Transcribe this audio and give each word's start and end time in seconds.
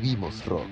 Vivimos 0.00 0.46
Rock. 0.46 0.70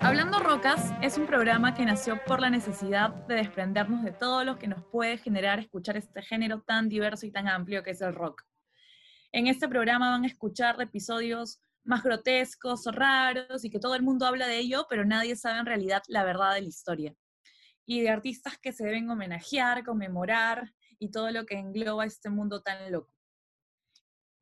Hablando 0.00 0.40
Rocas 0.40 0.92
es 1.00 1.16
un 1.16 1.26
programa 1.26 1.76
que 1.76 1.84
nació 1.84 2.18
por 2.26 2.40
la 2.40 2.50
necesidad 2.50 3.10
de 3.28 3.36
desprendernos 3.36 4.02
de 4.02 4.10
todo 4.10 4.42
lo 4.42 4.58
que 4.58 4.66
nos 4.66 4.84
puede 4.86 5.16
generar 5.18 5.60
escuchar 5.60 5.96
este 5.96 6.22
género 6.22 6.62
tan 6.62 6.88
diverso 6.88 7.24
y 7.24 7.30
tan 7.30 7.46
amplio 7.46 7.84
que 7.84 7.92
es 7.92 8.00
el 8.00 8.16
rock. 8.16 8.42
En 9.30 9.46
este 9.46 9.68
programa 9.68 10.10
van 10.10 10.24
a 10.24 10.26
escuchar 10.26 10.80
episodios 10.82 11.60
más 11.84 12.02
grotescos 12.02 12.86
raros 12.86 13.64
y 13.64 13.70
que 13.70 13.78
todo 13.78 13.94
el 13.94 14.02
mundo 14.02 14.26
habla 14.26 14.48
de 14.48 14.58
ello, 14.58 14.86
pero 14.90 15.04
nadie 15.04 15.36
sabe 15.36 15.60
en 15.60 15.66
realidad 15.66 16.02
la 16.08 16.24
verdad 16.24 16.54
de 16.54 16.62
la 16.62 16.68
historia. 16.68 17.14
Y 17.86 18.00
de 18.00 18.10
artistas 18.10 18.58
que 18.58 18.72
se 18.72 18.86
deben 18.86 19.08
homenajear, 19.08 19.84
conmemorar 19.84 20.72
y 20.98 21.12
todo 21.12 21.30
lo 21.30 21.46
que 21.46 21.60
engloba 21.60 22.04
este 22.04 22.28
mundo 22.28 22.60
tan 22.60 22.90
loco. 22.90 23.13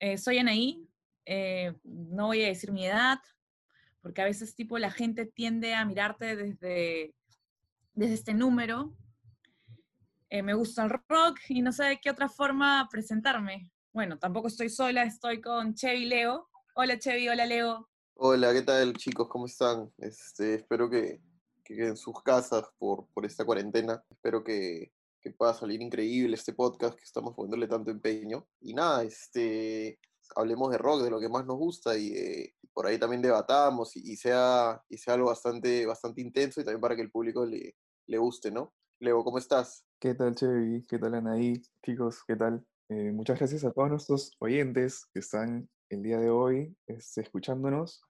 Eh, 0.05 0.19
soy 0.19 0.38
Anaí, 0.38 0.84
eh, 1.27 1.74
no 1.84 2.27
voy 2.27 2.42
a 2.42 2.48
decir 2.48 2.73
mi 2.73 2.84
edad, 2.84 3.20
porque 4.01 4.20
a 4.20 4.25
veces 4.25 4.56
tipo 4.56 4.77
la 4.77 4.91
gente 4.91 5.27
tiende 5.27 5.75
a 5.75 5.84
mirarte 5.84 6.34
desde, 6.34 7.15
desde 7.95 8.15
este 8.15 8.34
número. 8.34 8.97
Eh, 10.28 10.42
me 10.42 10.55
gusta 10.55 10.83
el 10.83 10.91
rock 10.91 11.38
y 11.48 11.62
no 11.62 11.70
sé 11.70 11.84
de 11.84 12.01
qué 12.01 12.11
otra 12.11 12.28
forma 12.28 12.88
presentarme. 12.91 13.70
Bueno, 13.92 14.19
tampoco 14.19 14.48
estoy 14.48 14.70
sola, 14.70 15.05
estoy 15.05 15.41
con 15.41 15.73
Chevy 15.77 16.06
Leo. 16.06 16.48
Hola 16.75 16.98
Chevy, 16.98 17.28
hola 17.28 17.47
Leo. 17.47 17.89
Hola, 18.14 18.53
¿qué 18.53 18.62
tal 18.62 18.95
chicos? 18.95 19.28
¿Cómo 19.28 19.47
están? 19.47 19.89
Este, 19.98 20.56
espero 20.56 20.91
que, 20.91 21.20
que 21.62 21.87
en 21.87 21.97
sus 21.97 22.20
casas 22.25 22.64
por, 22.77 23.06
por 23.14 23.25
esta 23.25 23.45
cuarentena. 23.45 24.03
Espero 24.11 24.42
que, 24.42 24.91
que 25.22 25.30
pueda 25.30 25.54
salir 25.54 25.80
increíble 25.80 26.34
este 26.34 26.52
podcast 26.52 26.94
que 26.97 27.05
estamos 27.05 27.34
poniéndole 27.34 27.69
tanto 27.69 27.91
empeño. 27.91 28.47
Y 28.60 28.74
nada, 28.74 29.05
este, 29.05 29.98
hablemos 30.34 30.70
de 30.70 30.78
rock, 30.78 31.02
de 31.02 31.10
lo 31.10 31.20
que 31.20 31.28
más 31.28 31.47
nos 31.47 31.56
gusta 31.56 31.97
y 31.97 32.52
por 32.72 32.86
ahí 32.86 32.98
también 32.98 33.22
debatamos 33.22 33.97
y, 33.97 34.16
sea, 34.16 34.82
y 34.88 34.98
sea 34.98 35.14
algo 35.14 35.28
bastante, 35.28 35.86
bastante 35.86 36.20
intenso 36.20 36.60
y 36.60 36.64
también 36.64 36.80
para 36.80 36.97
que 36.97 37.02
el 37.02 37.10
público 37.10 37.44
le, 37.47 37.77
le 38.06 38.19
guste, 38.19 38.50
¿no? 38.50 38.74
Leo, 38.98 39.24
¿cómo 39.24 39.38
estás? 39.38 39.84
¿Qué 39.98 40.14
tal, 40.14 40.34
Chevy? 40.34 40.86
¿Qué 40.88 40.98
tal, 40.98 41.14
Anaí? 41.14 41.60
Chicos, 41.84 42.22
¿qué 42.27 42.36
tal? 42.36 42.64
Eh, 42.88 43.10
muchas 43.12 43.38
gracias 43.38 43.64
a 43.64 43.72
todos 43.72 43.91
nuestros 43.91 44.36
oyentes 44.38 45.06
que 45.12 45.20
están 45.20 45.69
el 45.88 46.02
día 46.02 46.19
de 46.19 46.30
hoy 46.30 46.77
este, 46.86 47.22
escuchándonos. 47.22 48.02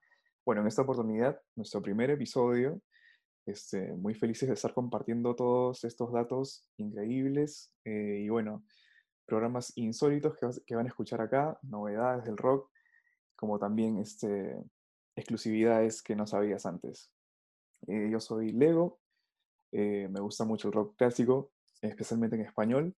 Bueno, 0.45 0.61
en 0.61 0.67
esta 0.67 0.81
oportunidad, 0.81 1.39
nuestro 1.55 1.81
primer 1.81 2.11
episodio, 2.11 2.81
este, 3.45 3.93
muy 3.93 4.13
felices 4.13 4.47
de 4.47 4.55
estar 4.55 4.73
compartiendo 4.73 5.35
todos 5.35 5.83
estos 5.83 6.11
datos 6.11 6.65
increíbles 6.77 7.73
eh, 7.85 8.21
y 8.23 8.29
bueno, 8.29 8.63
programas 9.25 9.73
insólitos 9.77 10.35
que, 10.65 10.75
van 10.75 10.85
a 10.85 10.89
escuchar 10.89 11.21
acá, 11.21 11.57
novedades 11.61 12.25
del 12.25 12.37
rock, 12.37 12.69
como 13.35 13.59
también 13.59 13.97
este, 13.97 14.57
exclusividades 15.15 16.01
que 16.01 16.15
no 16.15 16.27
sabías 16.27 16.65
antes. 16.65 17.11
Eh, 17.87 18.09
yo 18.11 18.19
soy 18.19 18.51
Lego, 18.51 18.99
eh, 19.71 20.07
me 20.09 20.19
gusta 20.19 20.45
mucho 20.45 20.67
el 20.67 20.73
rock 20.73 20.95
clásico, 20.97 21.51
especialmente 21.81 22.35
en 22.35 22.43
español, 22.43 22.95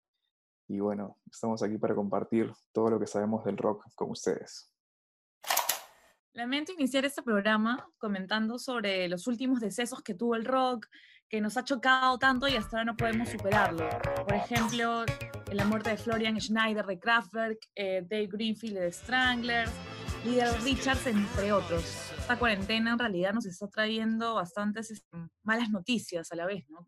y 0.68 0.80
bueno, 0.80 1.18
estamos 1.30 1.62
aquí 1.62 1.78
para 1.78 1.94
compartir 1.94 2.50
todo 2.72 2.90
lo 2.90 3.00
que 3.00 3.06
sabemos 3.06 3.44
del 3.44 3.56
rock 3.56 3.84
con 3.94 4.10
ustedes. 4.10 4.73
Lamento 6.34 6.72
iniciar 6.72 7.04
este 7.04 7.22
programa 7.22 7.88
comentando 7.96 8.58
sobre 8.58 9.08
los 9.08 9.28
últimos 9.28 9.60
decesos 9.60 10.02
que 10.02 10.14
tuvo 10.14 10.34
el 10.34 10.44
rock, 10.44 10.88
que 11.28 11.40
nos 11.40 11.56
ha 11.56 11.62
chocado 11.62 12.18
tanto 12.18 12.48
y 12.48 12.56
hasta 12.56 12.78
ahora 12.78 12.90
no 12.90 12.96
podemos 12.96 13.28
superarlo. 13.28 13.88
Por 14.26 14.34
ejemplo, 14.34 15.04
la 15.52 15.64
muerte 15.64 15.90
de 15.90 15.96
Florian 15.96 16.40
Schneider 16.40 16.86
de 16.86 16.98
Kraftwerk, 16.98 17.58
eh, 17.76 18.04
Dave 18.10 18.26
Greenfield 18.26 18.78
de 18.80 18.90
Stranglers, 18.90 19.70
Little 20.24 20.58
Richards, 20.64 21.06
entre 21.06 21.52
otros. 21.52 21.84
Esta 22.18 22.36
cuarentena 22.36 22.90
en 22.90 22.98
realidad 22.98 23.32
nos 23.32 23.46
está 23.46 23.68
trayendo 23.68 24.34
bastantes 24.34 24.90
este, 24.90 25.16
malas 25.44 25.70
noticias 25.70 26.32
a 26.32 26.34
la 26.34 26.46
vez, 26.46 26.64
¿no? 26.68 26.84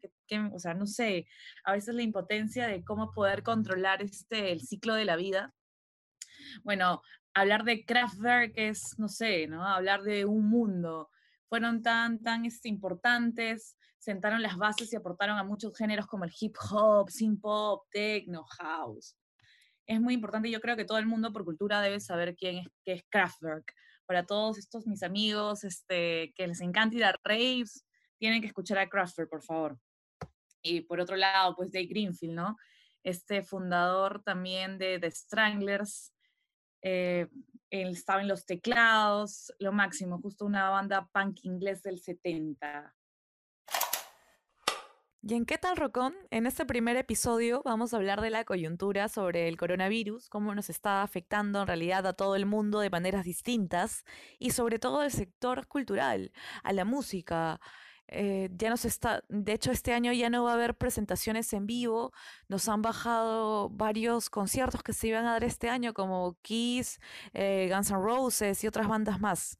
o 0.52 0.58
sea, 0.58 0.74
no 0.74 0.88
sé, 0.88 1.28
a 1.62 1.72
veces 1.72 1.94
la 1.94 2.02
impotencia 2.02 2.66
de 2.66 2.82
cómo 2.82 3.12
poder 3.12 3.44
controlar 3.44 4.02
este, 4.02 4.50
el 4.50 4.62
ciclo 4.62 4.94
de 4.94 5.04
la 5.04 5.14
vida. 5.14 5.54
Bueno, 6.64 7.02
hablar 7.36 7.64
de 7.64 7.84
Kraftwerk 7.84 8.52
es, 8.56 8.98
no 8.98 9.08
sé, 9.08 9.46
¿no? 9.46 9.62
Hablar 9.62 10.02
de 10.02 10.24
un 10.24 10.48
mundo. 10.48 11.10
Fueron 11.48 11.82
tan, 11.82 12.18
tan 12.22 12.46
este, 12.46 12.68
importantes, 12.68 13.76
sentaron 13.98 14.40
las 14.40 14.56
bases 14.56 14.90
y 14.92 14.96
aportaron 14.96 15.36
a 15.38 15.44
muchos 15.44 15.76
géneros 15.76 16.06
como 16.06 16.24
el 16.24 16.32
hip 16.40 16.56
hop, 16.70 17.10
synth 17.10 17.40
pop, 17.42 17.84
techno, 17.90 18.42
house. 18.58 19.14
Es 19.86 20.00
muy 20.00 20.14
importante 20.14 20.48
y 20.48 20.52
yo 20.52 20.60
creo 20.60 20.76
que 20.76 20.86
todo 20.86 20.96
el 20.96 21.06
mundo 21.06 21.30
por 21.30 21.44
cultura 21.44 21.82
debe 21.82 22.00
saber 22.00 22.34
quién 22.34 22.56
es, 22.56 22.68
qué 22.82 23.04
Kraftwerk. 23.10 23.70
Para 24.06 24.24
todos 24.24 24.56
estos 24.56 24.86
mis 24.86 25.02
amigos 25.02 25.62
este, 25.62 26.32
que 26.34 26.46
les 26.46 26.62
encanta 26.62 26.96
ir 26.96 27.04
a 27.04 27.14
raves, 27.22 27.84
tienen 28.18 28.40
que 28.40 28.46
escuchar 28.46 28.78
a 28.78 28.88
Kraftwerk, 28.88 29.28
por 29.28 29.42
favor. 29.42 29.78
Y 30.62 30.80
por 30.80 31.00
otro 31.00 31.16
lado, 31.16 31.54
pues 31.54 31.70
Dave 31.70 31.86
Greenfield, 31.86 32.34
¿no? 32.34 32.56
Este 33.04 33.42
fundador 33.42 34.22
también 34.22 34.78
de 34.78 34.98
The 34.98 35.10
Stranglers, 35.10 36.12
eh, 36.88 37.26
él 37.68 37.88
estaba 37.88 38.20
en 38.20 38.28
los 38.28 38.46
teclados, 38.46 39.52
lo 39.58 39.72
máximo, 39.72 40.20
justo 40.20 40.46
una 40.46 40.70
banda 40.70 41.10
punk 41.12 41.40
inglés 41.42 41.82
del 41.82 41.98
70. 41.98 42.94
¿Y 45.22 45.34
en 45.34 45.44
qué 45.44 45.58
tal, 45.58 45.76
Rocón? 45.76 46.14
En 46.30 46.46
este 46.46 46.64
primer 46.64 46.96
episodio 46.96 47.60
vamos 47.64 47.92
a 47.92 47.96
hablar 47.96 48.20
de 48.20 48.30
la 48.30 48.44
coyuntura 48.44 49.08
sobre 49.08 49.48
el 49.48 49.56
coronavirus, 49.56 50.28
cómo 50.28 50.54
nos 50.54 50.70
está 50.70 51.02
afectando 51.02 51.62
en 51.62 51.66
realidad 51.66 52.06
a 52.06 52.12
todo 52.12 52.36
el 52.36 52.46
mundo 52.46 52.78
de 52.78 52.90
maneras 52.90 53.24
distintas 53.24 54.04
y 54.38 54.50
sobre 54.50 54.78
todo 54.78 55.00
al 55.00 55.10
sector 55.10 55.66
cultural, 55.66 56.30
a 56.62 56.72
la 56.72 56.84
música. 56.84 57.60
Eh, 58.08 58.50
ya 58.56 58.70
nos 58.70 58.84
está, 58.84 59.24
de 59.28 59.52
hecho 59.52 59.72
este 59.72 59.92
año 59.92 60.12
ya 60.12 60.30
no 60.30 60.44
va 60.44 60.52
a 60.52 60.54
haber 60.54 60.76
presentaciones 60.76 61.52
en 61.52 61.66
vivo, 61.66 62.12
nos 62.48 62.68
han 62.68 62.80
bajado 62.80 63.68
varios 63.70 64.30
conciertos 64.30 64.82
que 64.82 64.92
se 64.92 65.08
iban 65.08 65.26
a 65.26 65.32
dar 65.32 65.44
este 65.44 65.68
año 65.68 65.92
como 65.92 66.36
Kiss, 66.42 67.00
eh, 67.34 67.68
Guns 67.72 67.90
N' 67.90 67.98
Roses 68.00 68.62
y 68.62 68.68
otras 68.68 68.86
bandas 68.88 69.20
más 69.20 69.58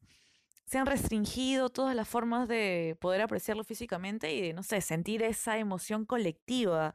se 0.67 0.77
han 0.77 0.85
restringido 0.85 1.69
todas 1.69 1.95
las 1.95 2.07
formas 2.07 2.47
de 2.49 2.97
poder 2.99 3.21
apreciarlo 3.21 3.63
físicamente 3.63 4.33
y 4.33 4.41
de, 4.41 4.53
no 4.53 4.63
sé, 4.63 4.81
sentir 4.81 5.23
esa 5.23 5.57
emoción 5.57 6.05
colectiva. 6.05 6.93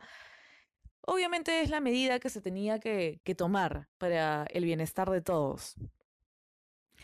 Obviamente 1.00 1.62
es 1.62 1.70
la 1.70 1.80
medida 1.80 2.20
que 2.20 2.28
se 2.28 2.42
tenía 2.42 2.78
que, 2.78 3.20
tomar 3.36 3.88
para 3.96 4.44
el 4.50 4.66
bienestar 4.66 5.10
de 5.10 5.22
todos. 5.22 5.76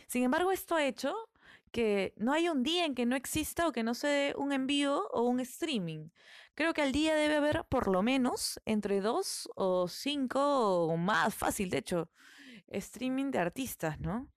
Sin 0.06 0.22
embargo, 0.24 0.52
esto 0.52 0.74
ha 0.74 0.84
hecho 0.84 1.16
que 1.68 2.14
no 2.16 2.32
hay 2.32 2.48
un 2.48 2.62
día 2.62 2.84
en 2.84 2.94
que 2.94 3.06
no 3.06 3.16
exista 3.16 3.66
o 3.68 3.72
que 3.72 3.82
no 3.82 3.94
se 3.94 4.08
dé 4.08 4.34
un 4.36 4.52
envío 4.52 5.08
o 5.08 5.22
un 5.22 5.40
streaming. 5.40 6.10
Creo 6.54 6.74
que 6.74 6.82
al 6.82 6.92
día 6.92 7.14
debe 7.14 7.36
haber 7.36 7.64
por 7.68 7.88
lo 7.88 8.02
menos 8.02 8.60
entre 8.64 9.00
dos 9.00 9.48
o 9.54 9.88
cinco 9.88 10.86
o 10.86 10.96
más, 10.96 11.34
fácil 11.34 11.70
de 11.70 11.78
hecho, 11.78 12.10
streaming 12.68 13.30
de 13.30 13.38
artistas, 13.38 14.00
¿no? 14.00 14.28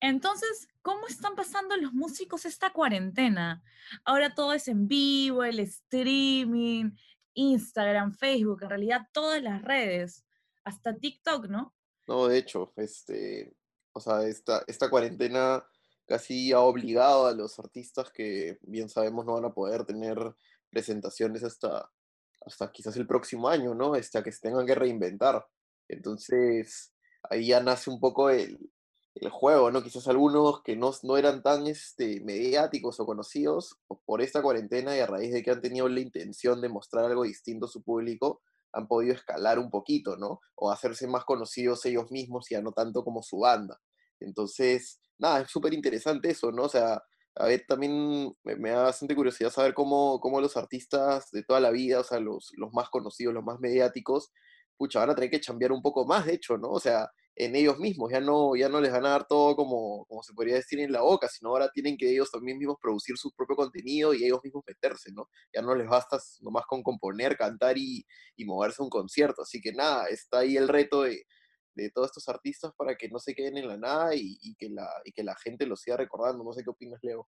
Entonces, 0.00 0.68
¿cómo 0.82 1.06
están 1.06 1.34
pasando 1.34 1.76
los 1.76 1.92
músicos 1.92 2.44
esta 2.44 2.72
cuarentena? 2.72 3.62
Ahora 4.04 4.34
todo 4.34 4.52
es 4.52 4.68
en 4.68 4.86
vivo, 4.86 5.42
el 5.42 5.58
streaming, 5.60 6.92
Instagram, 7.34 8.12
Facebook, 8.12 8.62
en 8.62 8.70
realidad 8.70 9.08
todas 9.12 9.42
las 9.42 9.62
redes, 9.62 10.24
hasta 10.64 10.96
TikTok, 10.96 11.48
¿no? 11.48 11.74
No, 12.06 12.28
de 12.28 12.38
hecho, 12.38 12.72
este, 12.76 13.56
o 13.92 14.00
sea, 14.00 14.22
esta, 14.22 14.62
esta 14.66 14.90
cuarentena 14.90 15.64
casi 16.06 16.52
ha 16.52 16.60
obligado 16.60 17.26
a 17.26 17.32
los 17.32 17.58
artistas 17.58 18.10
que 18.10 18.58
bien 18.62 18.88
sabemos 18.88 19.24
no 19.26 19.34
van 19.34 19.44
a 19.44 19.54
poder 19.54 19.84
tener 19.84 20.18
presentaciones 20.70 21.42
hasta, 21.44 21.90
hasta 22.44 22.72
quizás 22.72 22.96
el 22.96 23.06
próximo 23.06 23.48
año, 23.48 23.74
¿no? 23.74 23.94
Hasta 23.94 24.22
que 24.22 24.32
se 24.32 24.40
tengan 24.40 24.66
que 24.66 24.74
reinventar. 24.74 25.46
Entonces, 25.88 26.92
ahí 27.30 27.48
ya 27.48 27.60
nace 27.60 27.90
un 27.90 28.00
poco 28.00 28.30
el, 28.30 28.58
el 29.16 29.30
juego, 29.30 29.70
¿no? 29.70 29.82
Quizás 29.82 30.06
algunos 30.08 30.62
que 30.62 30.76
no, 30.76 30.92
no 31.02 31.16
eran 31.16 31.42
tan 31.42 31.66
este, 31.66 32.20
mediáticos 32.20 33.00
o 33.00 33.06
conocidos 33.06 33.78
por 34.04 34.20
esta 34.20 34.42
cuarentena 34.42 34.96
y 34.96 35.00
a 35.00 35.06
raíz 35.06 35.32
de 35.32 35.42
que 35.42 35.50
han 35.50 35.60
tenido 35.60 35.88
la 35.88 36.00
intención 36.00 36.60
de 36.60 36.68
mostrar 36.68 37.06
algo 37.06 37.24
distinto 37.24 37.66
a 37.66 37.68
su 37.70 37.82
público, 37.82 38.42
han 38.72 38.86
podido 38.86 39.14
escalar 39.14 39.58
un 39.58 39.70
poquito, 39.70 40.16
¿no? 40.16 40.40
O 40.54 40.70
hacerse 40.70 41.06
más 41.06 41.24
conocidos 41.24 41.84
ellos 41.86 42.10
mismos 42.10 42.50
y 42.50 42.54
ya 42.54 42.62
no 42.62 42.72
tanto 42.72 43.02
como 43.04 43.22
su 43.22 43.38
banda. 43.38 43.80
Entonces, 44.20 45.00
nada, 45.18 45.42
es 45.42 45.50
súper 45.50 45.74
interesante 45.74 46.30
eso, 46.30 46.52
¿no? 46.52 46.64
O 46.64 46.68
sea, 46.68 47.02
a 47.36 47.46
ver, 47.46 47.64
también 47.68 48.34
me, 48.44 48.70
da 48.70 48.84
bastante 48.84 49.14
curiosidad 49.14 49.50
saber 49.50 49.74
cómo, 49.74 50.20
cómo, 50.20 50.40
los 50.40 50.56
artistas 50.56 51.30
de 51.32 51.42
toda 51.42 51.60
la 51.60 51.70
vida, 51.70 52.00
o 52.00 52.04
sea, 52.04 52.18
los, 52.20 52.52
los 52.56 52.72
más 52.72 52.88
conocidos, 52.88 53.34
los 53.34 53.44
más 53.44 53.60
mediáticos, 53.60 54.32
pucha, 54.76 55.00
van 55.00 55.10
a 55.10 55.14
tener 55.14 55.30
que 55.30 55.40
cambiar 55.40 55.72
un 55.72 55.82
poco 55.82 56.06
más, 56.06 56.26
de 56.26 56.34
hecho, 56.34 56.56
¿no? 56.56 56.70
O 56.70 56.80
sea, 56.80 57.10
en 57.36 57.54
ellos 57.54 57.78
mismos, 57.78 58.10
ya 58.10 58.20
no, 58.20 58.56
ya 58.56 58.70
no 58.70 58.80
les 58.80 58.90
van 58.90 59.04
a 59.04 59.10
dar 59.10 59.26
todo 59.26 59.54
como, 59.56 60.06
como 60.06 60.22
se 60.22 60.32
podría 60.32 60.54
decir 60.54 60.80
en 60.80 60.92
la 60.92 61.02
boca, 61.02 61.28
sino 61.28 61.50
ahora 61.50 61.70
tienen 61.70 61.98
que 61.98 62.10
ellos 62.10 62.30
también 62.30 62.58
mismos 62.58 62.78
producir 62.80 63.18
su 63.18 63.30
propio 63.32 63.56
contenido 63.56 64.14
y 64.14 64.24
ellos 64.24 64.40
mismos 64.42 64.64
meterse, 64.66 65.12
¿no? 65.12 65.28
Ya 65.54 65.60
no 65.60 65.74
les 65.74 65.86
basta 65.86 66.18
nomás 66.40 66.64
con 66.66 66.82
componer, 66.82 67.36
cantar 67.36 67.76
y, 67.76 68.06
y 68.36 68.44
moverse 68.46 68.80
a 68.80 68.84
un 68.84 68.90
concierto, 68.90 69.42
así 69.42 69.60
que 69.60 69.72
nada, 69.72 70.06
está 70.08 70.38
ahí 70.38 70.56
el 70.56 70.68
reto 70.68 71.02
de, 71.02 71.24
de 71.76 71.90
todos 71.90 72.08
estos 72.08 72.28
artistas 72.28 72.72
para 72.76 72.96
que 72.96 73.08
no 73.08 73.18
se 73.18 73.34
queden 73.34 73.58
en 73.58 73.68
la 73.68 73.76
nada 73.76 74.14
y, 74.14 74.54
que 74.56 74.70
la, 74.70 74.88
y 75.04 75.12
que 75.12 75.22
la 75.22 75.36
gente 75.36 75.66
los 75.66 75.80
siga 75.80 75.96
recordando. 75.96 76.42
No 76.42 76.52
sé 76.52 76.64
qué 76.64 76.70
opinas, 76.70 76.98
Leo. 77.02 77.28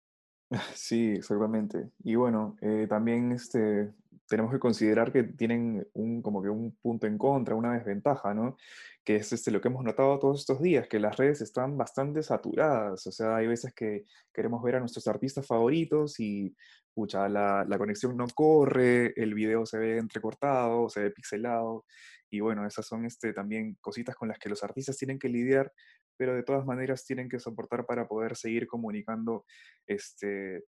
Sí, 0.73 1.11
exactamente. 1.11 1.91
Y 2.03 2.15
bueno, 2.15 2.55
eh, 2.61 2.87
también 2.89 3.33
este, 3.33 3.93
tenemos 4.27 4.51
que 4.51 4.59
considerar 4.59 5.11
que 5.11 5.23
tienen 5.23 5.87
un, 5.93 6.21
como 6.21 6.41
que 6.41 6.49
un 6.49 6.75
punto 6.81 7.07
en 7.07 7.17
contra, 7.17 7.55
una 7.55 7.73
desventaja, 7.73 8.33
¿no? 8.33 8.57
Que 9.03 9.17
es 9.17 9.31
este, 9.33 9.51
lo 9.51 9.61
que 9.61 9.69
hemos 9.69 9.83
notado 9.83 10.19
todos 10.19 10.41
estos 10.41 10.61
días, 10.61 10.87
que 10.87 10.99
las 10.99 11.17
redes 11.17 11.41
están 11.41 11.77
bastante 11.77 12.23
saturadas. 12.23 13.07
O 13.07 13.11
sea, 13.11 13.37
hay 13.37 13.47
veces 13.47 13.73
que 13.73 14.05
queremos 14.33 14.61
ver 14.63 14.75
a 14.75 14.79
nuestros 14.79 15.07
artistas 15.07 15.45
favoritos 15.45 16.19
y, 16.19 16.55
pucha, 16.93 17.29
la, 17.29 17.65
la 17.67 17.77
conexión 17.77 18.17
no 18.17 18.27
corre, 18.33 19.13
el 19.15 19.33
video 19.33 19.65
se 19.65 19.77
ve 19.77 19.97
entrecortado, 19.97 20.89
se 20.89 21.01
ve 21.01 21.11
pixelado. 21.11 21.85
Y 22.29 22.41
bueno, 22.41 22.67
esas 22.67 22.85
son 22.85 23.05
este, 23.05 23.33
también 23.33 23.77
cositas 23.79 24.15
con 24.15 24.27
las 24.27 24.39
que 24.39 24.49
los 24.49 24.63
artistas 24.63 24.97
tienen 24.97 25.19
que 25.19 25.29
lidiar 25.29 25.71
pero 26.17 26.35
de 26.35 26.43
todas 26.43 26.65
maneras 26.65 27.05
tienen 27.05 27.29
que 27.29 27.39
soportar 27.39 27.85
para 27.85 28.07
poder 28.07 28.35
seguir 28.35 28.65
comunicando, 28.65 29.45
este, 29.85 30.63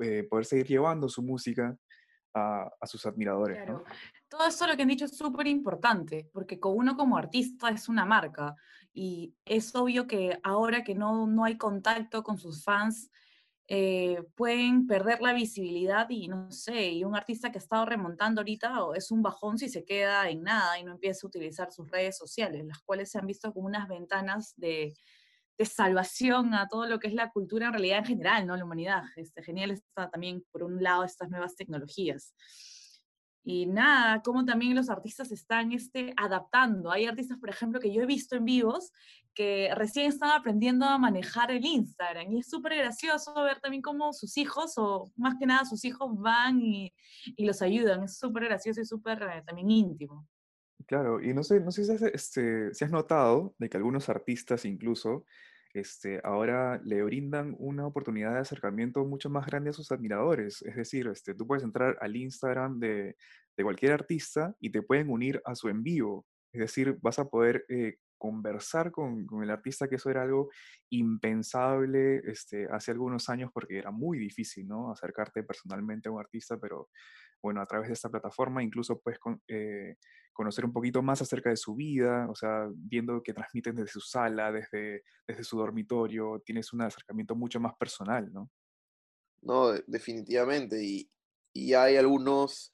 eh, 0.00 0.26
poder 0.28 0.46
seguir 0.46 0.66
llevando 0.66 1.08
su 1.08 1.22
música 1.22 1.76
a, 2.34 2.86
sus 2.86 3.06
admiradores. 3.06 3.58
Todo 4.28 4.46
esto 4.46 4.66
lo 4.66 4.76
que 4.76 4.82
han 4.82 4.88
dicho 4.88 5.04
es 5.04 5.16
súper 5.16 5.46
importante, 5.46 6.28
porque 6.32 6.58
uno 6.62 6.96
como 6.96 7.16
artista 7.16 7.68
es 7.70 7.88
una 7.88 8.04
marca 8.04 8.54
y 8.92 9.34
es 9.44 9.74
obvio 9.74 10.06
que 10.06 10.38
ahora 10.42 10.82
que 10.82 10.94
no, 10.94 11.26
no 11.26 11.44
hay 11.44 11.56
contacto 11.56 12.22
con 12.22 12.38
sus 12.38 12.64
fans, 12.64 13.10
eh, 13.66 14.22
pueden 14.34 14.86
perder 14.86 15.22
la 15.22 15.32
visibilidad 15.32 16.06
y 16.10 16.28
no 16.28 16.50
sé, 16.50 16.90
y 16.90 17.04
un 17.04 17.16
artista 17.16 17.50
que 17.50 17.56
ha 17.56 17.62
estado 17.62 17.86
remontando 17.86 18.42
ahorita 18.42 18.74
es 18.94 19.10
un 19.10 19.22
bajón 19.22 19.56
si 19.56 19.70
se 19.70 19.86
queda 19.86 20.28
en 20.28 20.42
nada 20.42 20.78
y 20.78 20.84
no 20.84 20.92
empieza 20.92 21.26
a 21.26 21.28
utilizar 21.28 21.72
sus 21.72 21.90
redes 21.90 22.18
sociales, 22.18 22.66
las 22.66 22.80
cuales 22.80 23.10
se 23.10 23.18
han 23.18 23.26
visto 23.26 23.54
como 23.54 23.66
unas 23.66 23.88
ventanas 23.88 24.52
de, 24.58 24.94
de 25.56 25.64
salvación 25.64 26.54
a 26.54 26.68
todo 26.68 26.86
lo 26.86 26.98
que 26.98 27.08
es 27.08 27.14
la 27.14 27.30
cultura 27.30 27.66
en 27.66 27.72
realidad 27.72 27.98
en 27.98 28.04
general, 28.06 28.46
¿no? 28.46 28.56
La 28.56 28.64
humanidad. 28.64 29.02
Este, 29.16 29.42
genial 29.42 29.70
está 29.70 30.10
también, 30.10 30.44
por 30.50 30.62
un 30.62 30.82
lado, 30.82 31.04
estas 31.04 31.30
nuevas 31.30 31.54
tecnologías. 31.56 32.34
Y 33.46 33.66
nada, 33.66 34.22
como 34.22 34.44
también 34.44 34.74
los 34.74 34.88
artistas 34.88 35.30
están 35.30 35.72
este, 35.72 36.14
adaptando. 36.16 36.90
Hay 36.90 37.04
artistas, 37.04 37.38
por 37.38 37.50
ejemplo, 37.50 37.78
que 37.78 37.92
yo 37.92 38.02
he 38.02 38.06
visto 38.06 38.36
en 38.36 38.46
vivos 38.46 38.90
que 39.34 39.70
recién 39.74 40.06
están 40.06 40.30
aprendiendo 40.30 40.86
a 40.86 40.96
manejar 40.96 41.50
el 41.50 41.64
Instagram. 41.64 42.32
Y 42.32 42.38
es 42.38 42.48
súper 42.48 42.76
gracioso 42.76 43.34
ver 43.42 43.60
también 43.60 43.82
cómo 43.82 44.12
sus 44.12 44.36
hijos, 44.38 44.74
o 44.76 45.12
más 45.16 45.34
que 45.38 45.46
nada 45.46 45.64
sus 45.66 45.84
hijos, 45.84 46.10
van 46.16 46.60
y, 46.60 46.94
y 47.36 47.44
los 47.44 47.60
ayudan. 47.60 48.04
Es 48.04 48.18
súper 48.18 48.44
gracioso 48.44 48.80
y 48.80 48.86
súper 48.86 49.22
eh, 49.22 49.42
también 49.44 49.70
íntimo. 49.70 50.26
Claro, 50.86 51.22
y 51.22 51.32
no 51.32 51.42
sé, 51.42 51.60
no 51.60 51.70
sé 51.70 51.84
si 51.84 51.92
has, 51.92 52.02
este, 52.02 52.74
si 52.74 52.84
has 52.84 52.90
notado 52.90 53.54
de 53.58 53.70
que 53.70 53.76
algunos 53.76 54.08
artistas 54.08 54.64
incluso 54.64 55.24
este, 55.74 56.20
ahora 56.22 56.80
le 56.84 57.02
brindan 57.02 57.56
una 57.58 57.86
oportunidad 57.86 58.34
de 58.34 58.40
acercamiento 58.40 59.04
mucho 59.04 59.28
más 59.28 59.44
grande 59.46 59.70
a 59.70 59.72
sus 59.72 59.90
admiradores. 59.90 60.62
Es 60.62 60.76
decir, 60.76 61.08
este, 61.08 61.34
tú 61.34 61.46
puedes 61.46 61.64
entrar 61.64 61.98
al 62.00 62.14
Instagram 62.14 62.78
de, 62.78 63.16
cualquier 63.60 63.92
artista 63.92 64.54
y 64.60 64.70
te 64.70 64.82
pueden 64.82 65.10
unir 65.10 65.42
a 65.44 65.54
su 65.54 65.68
en 65.68 65.82
vivo. 65.82 66.26
Es 66.52 66.60
decir, 66.60 66.96
vas 67.02 67.18
a 67.18 67.28
poder 67.28 67.64
eh, 67.68 67.96
conversar 68.18 68.90
con, 68.90 69.26
el 69.42 69.50
artista, 69.50 69.88
que 69.88 69.96
eso 69.96 70.10
era 70.10 70.22
algo 70.22 70.50
impensable 70.90 72.22
este, 72.24 72.66
hace 72.70 72.90
algunos 72.90 73.28
años 73.28 73.50
porque 73.52 73.78
era 73.78 73.90
muy 73.90 74.18
difícil, 74.18 74.66
¿no? 74.66 74.90
Acercarte 74.90 75.42
personalmente 75.42 76.08
a 76.08 76.12
un 76.12 76.20
artista, 76.20 76.58
pero 76.58 76.88
bueno, 77.42 77.60
a 77.60 77.66
través 77.66 77.88
de 77.88 77.94
esta 77.94 78.08
plataforma 78.08 78.62
incluso 78.62 79.00
puedes 79.00 79.20
eh, 79.48 79.96
conocer 80.32 80.64
un 80.64 80.72
poquito 80.72 81.02
más 81.02 81.20
acerca 81.22 81.50
de 81.50 81.56
su 81.56 81.74
vida, 81.74 82.26
o 82.30 82.34
sea, 82.34 82.68
viendo 82.74 83.22
que 83.22 83.34
transmiten 83.34 83.76
desde 83.76 83.92
su 83.92 84.00
sala, 84.00 84.50
desde, 84.50 85.02
desde 85.26 85.44
su 85.44 85.58
dormitorio, 85.58 86.42
tienes 86.44 86.72
un 86.72 86.82
acercamiento 86.82 87.34
mucho 87.34 87.60
más 87.60 87.74
personal, 87.76 88.32
¿no? 88.32 88.50
No, 89.42 89.72
definitivamente, 89.86 90.82
y 91.52 91.74
hay 91.74 91.96
algunos 91.96 92.72